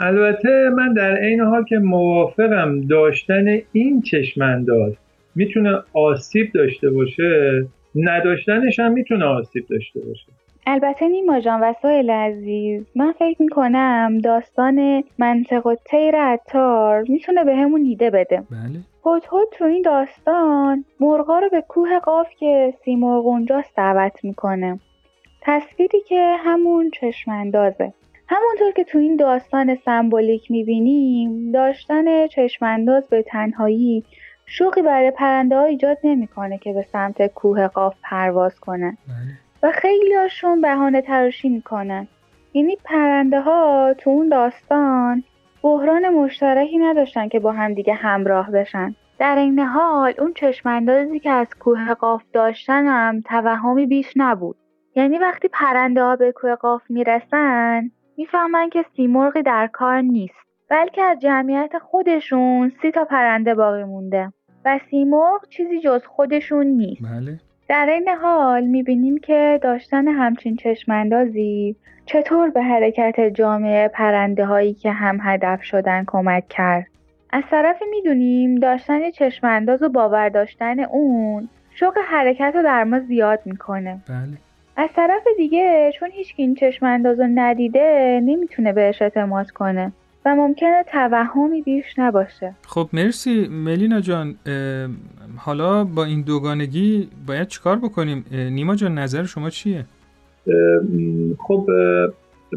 البته 0.00 0.70
من 0.76 0.92
در 0.92 1.16
عین 1.16 1.40
حال 1.40 1.64
که 1.64 1.78
موافقم 1.78 2.80
داشتن 2.80 3.44
این 3.72 4.02
چشمانداز 4.02 4.92
می‌تونه 5.34 5.78
آسیب 5.92 6.52
داشته 6.52 6.90
باشه. 6.90 7.66
نداشتنش 7.96 8.80
هم 8.80 8.92
می‌تونه 8.92 9.24
آسیب 9.24 9.66
داشته 9.66 10.00
باشه. 10.00 10.26
البته 10.66 11.08
نیما 11.08 11.40
جان 11.40 11.60
و 11.60 11.72
سهیل 11.82 12.10
عزیز 12.10 12.86
من 12.94 13.12
فکر 13.12 13.42
می‌کنم 13.42 14.18
داستان 14.24 15.04
منطق 15.18 15.66
و 15.66 15.74
تیر 15.74 16.16
عطار 16.16 17.04
می‌تونه 17.08 17.44
به 17.44 17.56
همون 17.56 17.84
ایده 17.84 18.10
بده. 18.10 18.36
بله. 18.36 18.80
هدهد 19.06 19.48
تو 19.52 19.64
این 19.64 19.82
داستان 19.82 20.84
مرغا 21.00 21.38
رو 21.38 21.48
به 21.48 21.60
کوه 21.68 21.98
قاف 21.98 22.26
که 22.38 22.74
سیمرغ 22.84 23.26
اونجاست 23.26 23.76
دعوت 23.76 24.24
می‌کنه. 24.24 24.80
تصویری 25.42 26.00
که 26.08 26.36
همون 26.38 26.90
چشماندازه. 26.90 27.92
همونطور 28.28 28.72
که 28.76 28.84
تو 28.84 28.98
این 28.98 29.16
داستان 29.16 29.74
سمبولیک 29.74 30.50
می‌بینیم 30.50 31.52
داشتن 31.52 32.26
چشمانداز 32.26 33.08
به 33.08 33.22
تنهایی 33.22 34.04
شوقی 34.46 34.82
برای 34.82 35.10
پرنده 35.10 35.56
ها 35.56 35.64
ایجاد 35.64 35.98
نمی‌کنه 36.04 36.58
که 36.58 36.72
به 36.72 36.82
سمت 36.82 37.26
کوه 37.26 37.68
قاف 37.68 37.94
پرواز 38.02 38.60
کنن. 38.60 38.96
بله. 39.08 39.16
و 39.62 39.72
خیلی 39.72 40.14
هاشون 40.14 40.60
بهانه 40.60 41.00
تراشی 41.00 41.48
می‌کنن. 41.48 42.08
یعنی 42.54 42.76
پرنده 42.84 43.40
ها 43.40 43.94
تو 43.98 44.10
اون 44.10 44.28
داستان 44.28 45.24
بحران 45.62 46.08
مشترکی 46.08 46.78
نداشتن 46.78 47.28
که 47.28 47.40
با 47.40 47.52
هم 47.52 47.74
دیگه 47.74 47.94
همراه 47.94 48.50
بشن. 48.50 48.94
در 49.18 49.36
این 49.36 49.58
حال 49.58 50.14
اون 50.18 50.32
چشماندازی 50.32 51.20
که 51.20 51.30
از 51.30 51.46
کوه 51.60 51.94
قاف 51.94 52.22
داشتن 52.32 52.86
هم 52.86 53.20
توهمی 53.20 53.86
بیش 53.86 54.12
نبود. 54.16 54.56
یعنی 54.94 55.18
وقتی 55.18 55.48
پرنده 55.48 56.02
ها 56.02 56.16
به 56.16 56.32
کوه 56.32 56.54
قاف 56.54 56.82
می‌رسن 56.88 57.90
می‌فهمن 58.16 58.70
که 58.70 58.84
سیمرغی 58.96 59.42
در 59.42 59.66
کار 59.66 60.00
نیست 60.00 60.34
بلکه 60.70 61.02
از 61.02 61.18
جمعیت 61.18 61.78
خودشون 61.78 62.72
سی 62.82 62.90
تا 62.90 63.04
پرنده 63.04 63.54
باقی 63.54 63.84
مونده. 63.84 64.32
و 64.66 64.80
سیمرغ 64.90 65.48
چیزی 65.48 65.80
جز 65.80 66.04
خودشون 66.04 66.66
نیست 66.66 67.02
بله 67.02 67.38
در 67.68 67.86
این 67.90 68.08
حال 68.08 68.64
می‌بینیم 68.64 69.18
که 69.18 69.60
داشتن 69.62 70.08
همچین 70.08 70.56
چشماندازی 70.56 71.76
چطور 72.06 72.50
به 72.50 72.62
حرکت 72.62 73.20
جامعه 73.20 73.88
پرنده 73.88 74.44
هایی 74.44 74.74
که 74.74 74.90
هم 74.92 75.18
هدف 75.22 75.62
شدن 75.62 76.04
کمک 76.06 76.48
کرد. 76.48 76.86
از 77.30 77.42
طرفی 77.50 77.84
می‌دونیم 77.90 78.54
داشتن 78.54 79.10
چشمانداز 79.10 79.82
و 79.82 79.88
باور 79.88 80.28
داشتن 80.28 80.80
اون 80.80 81.48
شوق 81.70 81.98
حرکت 82.06 82.52
رو 82.54 82.62
در 82.62 82.84
ما 82.84 83.00
زیاد 83.00 83.40
می‌کنه. 83.44 83.98
بله 84.08 84.38
از 84.76 84.88
طرف 84.96 85.22
دیگه 85.36 85.92
چون 85.98 86.10
هیچ 86.10 86.34
این 86.36 86.54
چشمانداز 86.54 87.20
رو 87.20 87.26
ندیده 87.34 88.20
نمی‌تونه 88.24 88.72
بهش 88.72 89.02
اعتماد 89.02 89.50
کنه 89.50 89.92
و 90.26 90.34
ممکنه 90.34 90.84
توهمی 90.92 91.62
بیش 91.62 91.84
نباشه. 91.98 92.54
خب 92.66 92.88
مرسی 92.92 93.48
ملینا 93.48 94.00
جان. 94.00 94.34
حالا 95.36 95.84
با 95.84 96.04
این 96.04 96.22
دوگانگی 96.22 97.08
باید 97.26 97.48
چیکار 97.48 97.76
بکنیم؟ 97.76 98.24
نیما 98.32 98.76
جان 98.76 98.98
نظر 98.98 99.24
شما 99.24 99.50
چیه؟ 99.50 99.84
خب 101.38 101.66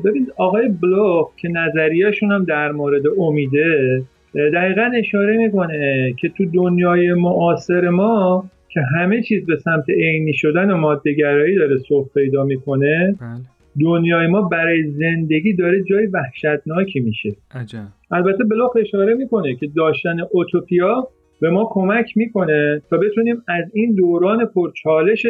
ببین 0.05 0.27
آقای 0.37 0.67
بلوک 0.67 1.27
که 1.37 1.47
نظریهشون 1.47 2.31
هم 2.31 2.45
در 2.45 2.71
مورد 2.71 3.01
امیده 3.17 4.01
دقیقا 4.53 4.91
اشاره 4.95 5.37
می‌کنه 5.37 6.13
که 6.19 6.29
تو 6.29 6.45
دنیای 6.45 7.13
معاصر 7.13 7.89
ما 7.89 8.45
که 8.69 8.81
همه 8.81 9.23
چیز 9.23 9.45
به 9.45 9.57
سمت 9.57 9.89
عینی 9.89 10.33
شدن 10.33 10.71
و 10.71 10.77
مادهگرایی 10.77 11.55
داره 11.55 11.77
سوق 11.77 12.13
پیدا 12.13 12.43
می‌کنه 12.43 13.15
بله. 13.21 13.58
دنیای 13.81 14.27
ما 14.27 14.41
برای 14.41 14.91
زندگی 14.91 15.53
داره 15.53 15.83
جای 15.83 16.07
وحشتناکی 16.07 16.99
میشه. 16.99 17.29
عجب. 17.51 17.87
البته 18.11 18.43
بلاخ 18.43 18.71
اشاره 18.79 19.13
می‌کنه 19.13 19.55
که 19.55 19.67
داشتن 19.75 20.17
اوتوپیا 20.31 21.07
به 21.41 21.49
ما 21.49 21.69
کمک 21.71 22.17
می‌کنه 22.17 22.81
تا 22.89 22.97
بتونیم 22.97 23.35
از 23.47 23.65
این 23.73 23.95
دوران 23.95 24.45
پرچالش 24.45 25.25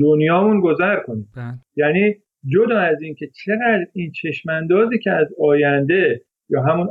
دنیامون 0.00 0.60
گذر 0.60 0.96
کنیم. 0.96 1.28
بله. 1.36 1.54
یعنی 1.76 2.14
جدا 2.46 2.78
از 2.78 3.02
اینکه 3.02 3.26
چقدر 3.44 3.86
این 3.92 4.12
چشماندازی 4.12 4.98
که 4.98 5.10
از 5.10 5.26
آینده 5.40 6.20
یا 6.50 6.62
همون 6.62 6.88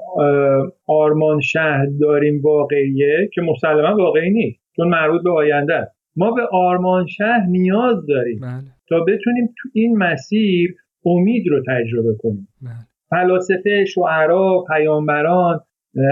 آرمان 0.88 1.42
شهر 1.42 1.86
داریم 2.02 2.42
واقعیه 2.42 3.30
که 3.34 3.42
مسلما 3.42 3.96
واقعی 3.96 4.30
نیست 4.30 4.60
چون 4.76 4.88
مربوط 4.88 5.24
به 5.24 5.32
آینده 5.32 5.76
است. 5.76 5.92
ما 6.16 6.32
به 6.32 6.42
آرمان 6.52 7.08
شهر 7.08 7.46
نیاز 7.48 8.06
داریم 8.08 8.40
بله. 8.40 8.64
تا 8.90 9.00
بتونیم 9.00 9.46
تو 9.58 9.70
این 9.74 9.98
مسیر 9.98 10.76
امید 11.06 11.48
رو 11.48 11.64
تجربه 11.68 12.16
کنیم. 12.24 12.48
بله. 12.62 12.74
فلاسفه 13.10 13.86
شعرا 13.86 14.64
پیامبران 14.68 15.60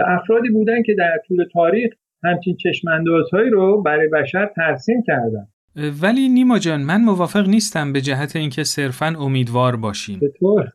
افرادی 0.08 0.50
بودن 0.50 0.84
که 0.84 0.96
در 0.98 1.20
طول 1.28 1.46
تاریخ 1.54 1.94
همچین 2.24 2.56
چشماندازهایی 2.56 3.50
رو 3.50 3.82
برای 3.82 4.08
بشر 4.08 4.50
ترسیم 4.56 5.04
کردن. 5.08 5.48
ولی 6.02 6.30
نیما 6.30 6.60
جان 6.60 6.82
من 6.82 7.02
موافق 7.02 7.48
نیستم 7.48 7.94
به 7.94 8.02
جهت 8.02 8.36
اینکه 8.36 8.64
صرفا 8.64 9.14
امیدوار 9.20 9.76
باشیم. 9.76 10.20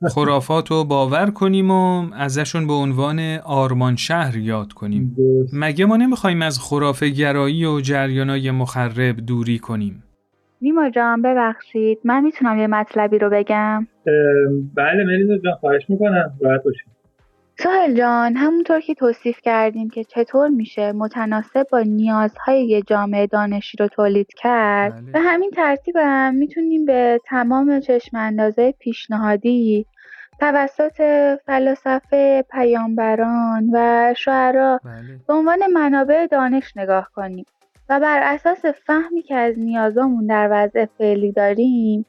خرافات 0.08 0.70
رو 0.70 0.84
باور 0.84 1.30
کنیم 1.30 1.70
و 1.70 2.06
ازشون 2.14 2.66
به 2.66 2.72
عنوان 2.72 3.20
آرمان 3.44 3.96
شهر 3.96 4.36
یاد 4.36 4.72
کنیم. 4.72 5.16
مگه 5.52 5.86
ما 5.86 5.96
نمی‌خوایم 5.96 6.42
از 6.42 6.58
خرافه 6.60 7.08
گرایی 7.08 7.64
و 7.64 7.80
جریانای 7.80 8.50
مخرب 8.50 9.16
دوری 9.26 9.58
کنیم؟ 9.58 10.02
نیما 10.62 10.90
جان 10.90 11.22
ببخشید. 11.22 11.98
من 12.04 12.22
می‌تونم 12.22 12.58
یه 12.58 12.66
مطلبی 12.66 13.18
رو 13.18 13.30
بگم؟ 13.30 13.86
بله 14.74 15.04
ملینا 15.04 15.38
جان 15.38 15.54
خواهش 15.54 15.90
می‌کنم. 15.90 16.32
راحت 16.40 16.62
باشید. 16.62 16.98
سهل 17.60 17.94
جان 17.94 18.36
همونطور 18.36 18.80
که 18.80 18.94
توصیف 18.94 19.38
کردیم 19.42 19.90
که 19.90 20.04
چطور 20.04 20.48
میشه 20.48 20.92
متناسب 20.92 21.66
با 21.72 21.80
نیازهای 21.80 22.66
یه 22.66 22.82
جامعه 22.82 23.26
دانشی 23.26 23.76
رو 23.76 23.88
تولید 23.88 24.28
کرد؟ 24.36 24.92
بله. 24.92 25.12
به 25.12 25.20
همین 25.20 25.50
ترتیب 25.50 25.96
هم 25.96 26.34
می‌تونیم 26.34 26.84
به 26.84 27.20
تمام 27.26 27.80
چشم 27.80 28.16
اندازه 28.16 28.74
پیشنهادی 28.78 29.86
توسط 30.40 31.02
فلاسفه 31.46 32.44
پیامبران 32.50 33.70
و 33.72 34.14
شعرا 34.16 34.80
بله. 34.84 35.20
به 35.28 35.34
عنوان 35.34 35.58
منابع 35.74 36.26
دانش 36.26 36.76
نگاه 36.76 37.10
کنیم. 37.14 37.44
و 37.88 38.00
بر 38.00 38.20
اساس 38.22 38.64
فهمی 38.64 39.22
که 39.22 39.34
از 39.34 39.58
نیازامون 39.58 40.26
در 40.26 40.48
وضع 40.50 40.86
فعلی 40.98 41.32
داریم 41.32 42.06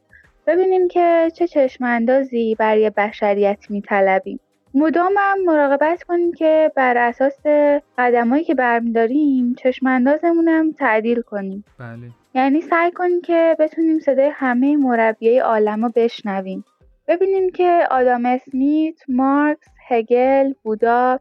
ببینیم 0.47 0.87
که 0.87 1.31
چه 1.35 1.47
چشماندازی 1.47 2.55
برای 2.59 2.89
بشریت 2.89 3.65
میطلبیم. 3.69 4.39
مدام 4.73 5.13
هم 5.17 5.37
مراقبت 5.45 6.03
کنیم 6.03 6.33
که 6.33 6.71
بر 6.75 6.97
اساس 6.97 7.45
قدمایی 7.97 8.43
که 8.43 8.55
برمیداریم 8.55 9.55
چشماندازمون 9.55 10.47
هم 10.47 10.71
تعدیل 10.71 11.21
کنیم. 11.21 11.65
بله. 11.79 12.09
یعنی 12.33 12.61
سعی 12.61 12.91
کنیم 12.91 13.21
که 13.21 13.55
بتونیم 13.59 13.99
صدای 13.99 14.31
همه 14.33 14.77
مربیای 14.77 15.39
عالم 15.39 15.85
رو 15.85 15.91
بشنویم. 15.95 16.65
ببینیم 17.07 17.49
که 17.49 17.87
آدام 17.91 18.25
اسمیت، 18.25 18.95
مارکس، 19.07 19.67
هگل، 19.87 20.53
بودا 20.63 21.19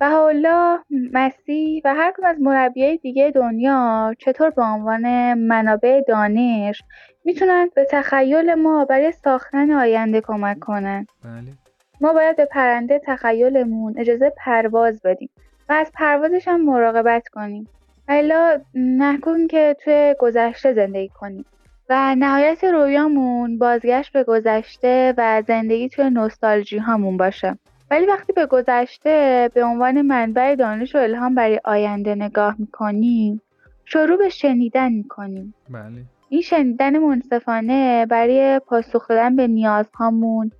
حالا 0.00 0.78
مسیح 1.12 1.82
و 1.84 1.94
هر 1.94 2.12
کدوم 2.12 2.26
از 2.26 2.36
مربیای 2.40 2.96
دیگه 2.96 3.30
دنیا 3.30 4.14
چطور 4.18 4.50
به 4.50 4.62
عنوان 4.62 5.34
منابع 5.34 6.00
دانش 6.08 6.82
می‌تونن 7.24 7.70
به 7.74 7.86
تخیل 7.90 8.54
ما 8.54 8.84
برای 8.84 9.12
ساختن 9.12 9.70
آینده 9.70 10.20
کمک 10.20 10.58
کنن؟ 10.58 11.06
بله. 11.24 11.52
ما 12.00 12.12
باید 12.12 12.36
به 12.36 12.44
پرنده 12.44 13.00
تخیلمون 13.06 13.94
اجازه 13.98 14.32
پرواز 14.36 15.02
بدیم 15.02 15.30
و 15.68 15.72
از 15.72 15.92
پروازش 15.94 16.48
هم 16.48 16.64
مراقبت 16.64 17.28
کنیم. 17.28 17.68
حالا 18.08 18.60
نکنیم 18.74 19.46
که 19.48 19.76
توی 19.84 20.14
گذشته 20.18 20.74
زندگی 20.74 21.08
کنیم 21.08 21.44
و 21.88 22.14
نهایت 22.14 22.64
رویامون 22.64 23.58
بازگشت 23.58 24.12
به 24.12 24.24
گذشته 24.24 25.14
و 25.16 25.42
زندگی 25.46 25.88
توی 25.88 26.10
نوستالژی 26.10 26.78
هامون 26.78 27.16
باشه. 27.16 27.58
ولی 27.90 28.06
وقتی 28.06 28.32
به 28.32 28.46
گذشته 28.46 29.50
به 29.54 29.64
عنوان 29.64 30.02
منبع 30.02 30.54
دانش 30.54 30.94
و 30.94 30.98
الهام 30.98 31.34
برای 31.34 31.60
آینده 31.64 32.14
نگاه 32.14 32.54
می‌کنیم 32.58 33.42
شروع 33.84 34.18
به 34.18 34.28
شنیدن 34.28 34.92
می‌کنیم. 34.92 35.54
بله. 35.70 36.02
این 36.28 36.42
شنیدن 36.42 36.98
منصفانه 36.98 38.06
برای 38.06 38.60
پاسخ 38.66 39.08
دادن 39.08 39.36
به 39.36 39.46
نیازهامون 39.46 40.50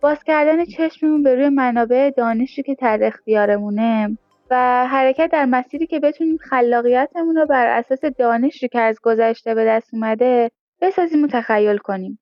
باز 0.00 0.24
کردن 0.24 0.64
چشممون 0.64 1.22
به 1.22 1.34
روی 1.34 1.48
منابع 1.48 2.10
دانشی 2.10 2.62
که 2.62 2.74
در 2.74 2.98
اختیارمونه 3.02 4.18
و 4.50 4.86
حرکت 4.86 5.30
در 5.32 5.44
مسیری 5.44 5.86
که 5.86 6.00
بتونیم 6.00 6.36
خلاقیتمون 6.36 7.36
رو 7.36 7.46
بر 7.46 7.66
اساس 7.66 8.04
دانشی 8.04 8.68
که 8.68 8.80
از 8.80 8.98
گذشته 9.02 9.54
به 9.54 9.64
دست 9.64 9.94
اومده 9.94 10.50
بسازیم 10.80 11.24
و 11.24 11.26
تخیل 11.26 11.76
کنیم. 11.76 12.18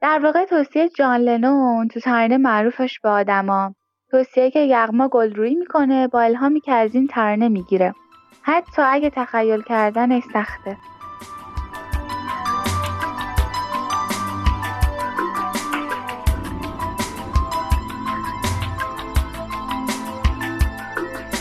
در 0.00 0.20
واقع 0.22 0.44
توصیه 0.44 0.88
جان 0.88 1.20
لنون 1.20 1.88
تو 1.88 2.00
ترانه 2.00 2.36
معروفش 2.36 3.00
به 3.00 3.08
آدما. 3.08 3.74
توصیه 4.14 4.50
که 4.50 4.60
یغما 4.60 5.08
گلرویی 5.08 5.54
می‌کنه 5.54 6.08
با 6.08 6.20
الهامی 6.20 6.60
که 6.60 6.72
از 6.72 6.94
این 6.94 7.06
ترانه 7.06 7.48
می‌گیره. 7.48 7.94
حتی 8.42 8.82
اگه 8.82 9.10
تخیل 9.10 9.62
کردنش 9.62 10.22
سخته. 10.32 10.76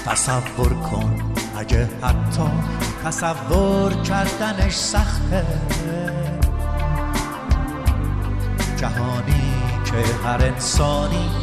تصور 0.06 0.74
کن 0.74 1.34
اگه 1.58 1.90
حتی 2.02 2.50
تصور 3.06 3.94
کردنش 3.94 4.76
سخته. 4.76 5.46
جهانی 8.78 9.54
که 9.86 10.28
هر 10.28 10.46
انسانی 10.46 11.43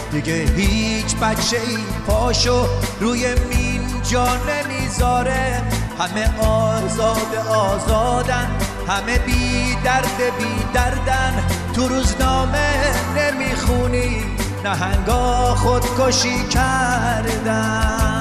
دیگه 0.11 0.33
هیچ 0.33 1.15
بچه 1.15 1.57
ای 1.57 1.77
پاشو 2.07 2.67
روی 2.99 3.27
مین 3.35 3.81
جا 4.09 4.27
نمی‌ذاره. 4.35 5.61
همه 5.99 6.39
آزاد 6.39 7.35
آزادن 7.49 8.47
همه 8.87 9.19
بی 9.19 9.75
درد 9.83 10.17
بی 10.39 10.63
دردن. 10.73 11.43
تو 11.75 11.87
روزنامه 11.87 12.73
نمی‌خونی 13.17 14.23
نهنگا 14.63 15.55
خودکشی 15.55 16.43
کردن. 16.43 18.20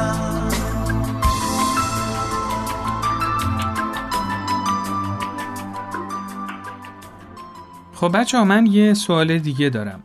خب 8.00 8.16
بچه 8.16 8.38
ها 8.38 8.44
من 8.44 8.66
یه 8.66 8.94
سوال 8.94 9.38
دیگه 9.38 9.68
دارم. 9.68 10.02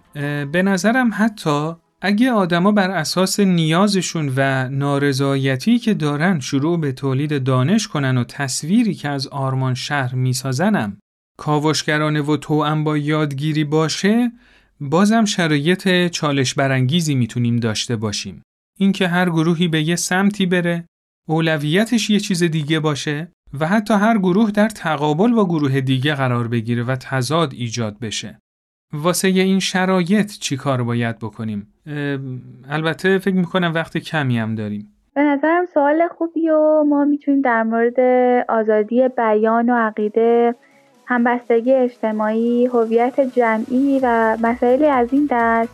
به 0.51 0.63
نظرم 0.63 1.09
حتی 1.13 1.73
اگه 2.01 2.31
آدما 2.31 2.71
بر 2.71 2.91
اساس 2.91 3.39
نیازشون 3.39 4.33
و 4.35 4.69
نارضایتی 4.69 5.79
که 5.79 5.93
دارن 5.93 6.39
شروع 6.39 6.79
به 6.79 6.91
تولید 6.91 7.43
دانش 7.43 7.87
کنن 7.87 8.17
و 8.17 8.23
تصویری 8.23 8.93
که 8.93 9.09
از 9.09 9.27
آرمان 9.27 9.73
شهر 9.73 10.15
میسازنم 10.15 10.97
کاوشگرانه 11.37 12.21
و 12.21 12.37
توأم 12.37 12.83
با 12.83 12.97
یادگیری 12.97 13.63
باشه 13.63 14.31
بازم 14.79 15.25
شرایط 15.25 16.07
چالش 16.07 16.53
برانگیزی 16.53 17.15
می‌تونیم 17.15 17.55
داشته 17.55 17.95
باشیم. 17.95 18.41
اینکه 18.79 19.07
هر 19.07 19.29
گروهی 19.29 19.67
به 19.67 19.81
یه 19.81 19.95
سمتی 19.95 20.45
بره 20.45 20.85
اولویتش 21.27 22.09
یه 22.09 22.19
چیز 22.19 22.43
دیگه 22.43 22.79
باشه. 22.79 23.31
و 23.59 23.67
حتی 23.67 23.93
هر 23.93 24.17
گروه 24.17 24.51
در 24.51 24.69
تقابل 24.69 25.31
با 25.31 25.45
گروه 25.45 25.81
دیگه 25.81 26.15
قرار 26.15 26.47
بگیره 26.47 26.83
و 26.83 26.95
تضاد 26.95 27.53
ایجاد 27.53 27.99
بشه. 27.99 28.39
واسه 28.93 29.27
این 29.27 29.59
شرایط 29.59 30.31
چی 30.31 30.57
کار 30.57 30.83
باید 30.83 31.19
بکنیم؟ 31.19 31.67
البته 32.69 33.17
فکر 33.17 33.35
می‌کنم 33.35 33.71
وقت 33.75 33.97
کمی 33.97 34.39
هم 34.39 34.55
داریم. 34.55 34.91
به 35.15 35.21
نظرم 35.21 35.65
سوال 35.73 36.07
خوبی 36.17 36.49
و 36.49 36.83
ما 36.83 37.05
می‌تونیم 37.05 37.41
در 37.41 37.63
مورد 37.63 37.99
آزادی 38.49 39.07
بیان 39.17 39.69
و 39.69 39.73
عقیده 39.73 40.55
همبستگی 41.07 41.73
اجتماعی، 41.73 42.65
هویت 42.65 43.19
جمعی 43.35 43.99
و 44.03 44.37
مسائلی 44.41 44.85
از 44.85 45.13
این 45.13 45.27
دست 45.31 45.69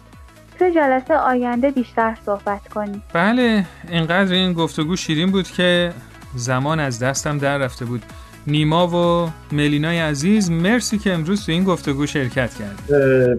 تو 0.60 0.70
جلسه 0.70 1.16
آینده 1.16 1.72
بیشتر 1.72 2.18
صحبت 2.26 2.68
کنیم. 2.68 3.04
بله، 3.14 3.66
اینقدر 3.90 4.34
این 4.34 4.54
گفتگو 4.54 4.96
شیرین 4.96 5.32
بود 5.32 5.48
که 5.48 5.92
زمان 6.36 6.80
از 6.80 7.00
دستم 7.00 7.38
در 7.38 7.58
رفته 7.58 7.86
بود. 7.86 8.04
نیما 8.48 8.88
و 8.88 9.30
ملینای 9.56 10.00
عزیز 10.00 10.52
مرسی 10.52 10.98
که 10.98 11.14
امروز 11.14 11.46
تو 11.46 11.52
این 11.52 11.64
گفتگو 11.64 12.06
شرکت 12.06 12.50
کرد. 12.54 12.94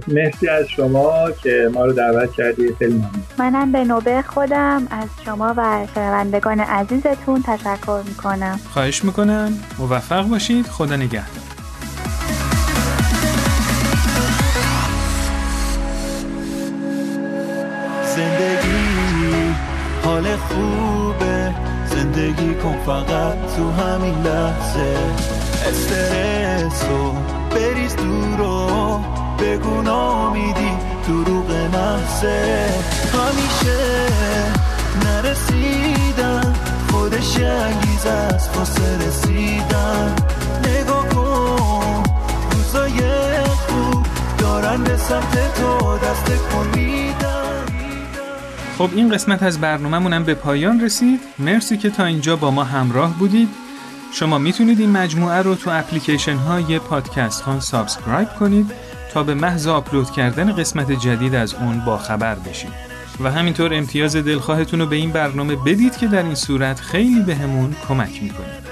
مرسی 0.09 0.49
از 0.49 0.67
شما 0.69 1.31
که 1.43 1.71
ما 1.75 1.85
رو 1.85 1.93
دعوت 1.93 2.33
کردی. 2.33 2.75
خیلی 2.79 2.93
ممنون. 2.93 3.23
منم 3.39 3.73
به 3.73 3.85
نوبه 3.85 4.23
خودم 4.23 4.87
از 4.91 5.09
شما 5.25 5.55
و 5.57 5.87
شنوندگان 5.95 6.61
عزیزتون 6.61 7.43
تشکر 7.43 8.01
می‌کنم. 8.09 8.61
خواهش 8.71 9.05
می‌کنم. 9.05 9.53
موفق 9.79 10.29
باشید. 10.29 10.67
خدا 10.67 10.97
نگهدار. 10.97 11.43
زندگی 18.17 19.55
حال 20.05 20.37
زندگی 20.37 21.02
کن 22.63 22.79
فقط 22.87 23.37
تو 23.57 23.71
همین 23.83 24.15
لحظه. 24.23 24.97
استرس 25.69 26.85
رو 26.85 27.13
بریز 27.51 27.97
دور 27.97 28.41
و 28.41 29.01
بگو 29.39 29.83
نامیدی 29.83 30.71
دروغ 31.09 31.51
محصه 31.51 32.69
همیشه 33.13 34.07
نرسیدن 35.05 36.55
خودش 36.93 37.37
انگیز 37.37 38.07
از 38.07 38.49
واسه 38.57 39.07
رسیدن. 39.07 40.15
نگاه 40.65 41.09
کن 41.09 42.03
روزای 42.53 43.01
خوب 43.45 44.07
دارن 44.39 44.85
به 44.85 44.97
سمت 44.97 45.55
تو 45.55 45.99
دست 45.99 46.27
کن 46.53 46.71
خب 48.79 48.91
این 48.95 49.11
قسمت 49.11 49.43
از 49.43 49.61
برنامهمونم 49.61 50.25
به 50.25 50.35
پایان 50.35 50.81
رسید. 50.81 51.21
مرسی 51.39 51.77
که 51.77 51.91
تا 51.91 52.05
اینجا 52.05 52.37
با 52.37 52.51
ما 52.51 52.65
همراه 52.65 53.19
بودید. 53.19 53.49
شما 54.13 54.39
می‌تونید 54.39 54.81
این 54.81 54.91
مجموعه 54.91 55.43
رو 55.43 55.55
تو 55.55 55.71
اپلیکیشن 55.71 56.37
های 56.37 56.79
پادکست 56.79 57.41
ها 57.41 57.61
subscribe 57.61 58.29
کنید 58.29 58.71
تا 59.13 59.23
به 59.23 59.35
محض 59.35 59.67
آپلود 59.67 60.11
کردن 60.11 60.53
قسمت 60.53 60.93
جدید 60.93 61.35
از 61.35 61.55
اون 61.55 61.85
با 61.85 61.99
خبر 61.99 62.35
بشید. 62.35 62.93
و 63.21 63.31
همینطور 63.31 63.75
امتیاز 63.75 64.17
دلخواهتون 64.17 64.81
رو 64.81 64.87
به 64.87 64.97
این 64.97 65.11
برنامه 65.11 65.57
بدید 65.57 65.97
که 65.97 66.07
در 66.07 66.23
این 66.23 66.35
صورت 66.35 66.81
خیلی 66.81 67.21
بهمون 67.21 67.71
به 67.71 67.77
کمک 67.89 68.23
می‌کنید 68.23 68.63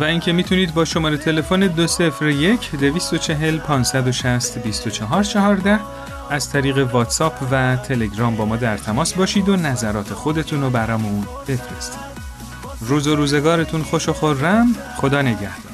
و 0.00 0.04
اینکه 0.04 0.32
می‌تونید 0.32 0.74
با 0.74 0.84
شماره 0.84 1.16
تلفن 1.16 1.60
201 1.60 2.70
240 2.70 3.58
560 3.58 4.58
2414 4.58 5.80
از 6.30 6.50
طریق 6.50 6.92
واتساپ 6.92 7.32
و 7.50 7.76
تلگرام 7.76 8.36
با 8.36 8.44
ما 8.44 8.56
در 8.56 8.76
تماس 8.76 9.14
باشید 9.14 9.48
و 9.48 9.56
نظرات 9.56 10.12
خودتون 10.12 10.62
رو 10.62 10.70
برامون 10.70 11.26
بفرستید. 11.48 12.16
روز 12.80 13.06
و 13.06 13.16
روزگارتون 13.16 13.82
خوش 13.82 14.08
و 14.08 14.12
خورم 14.12 14.66
خدا 14.96 15.22
نگهدار. 15.22 15.65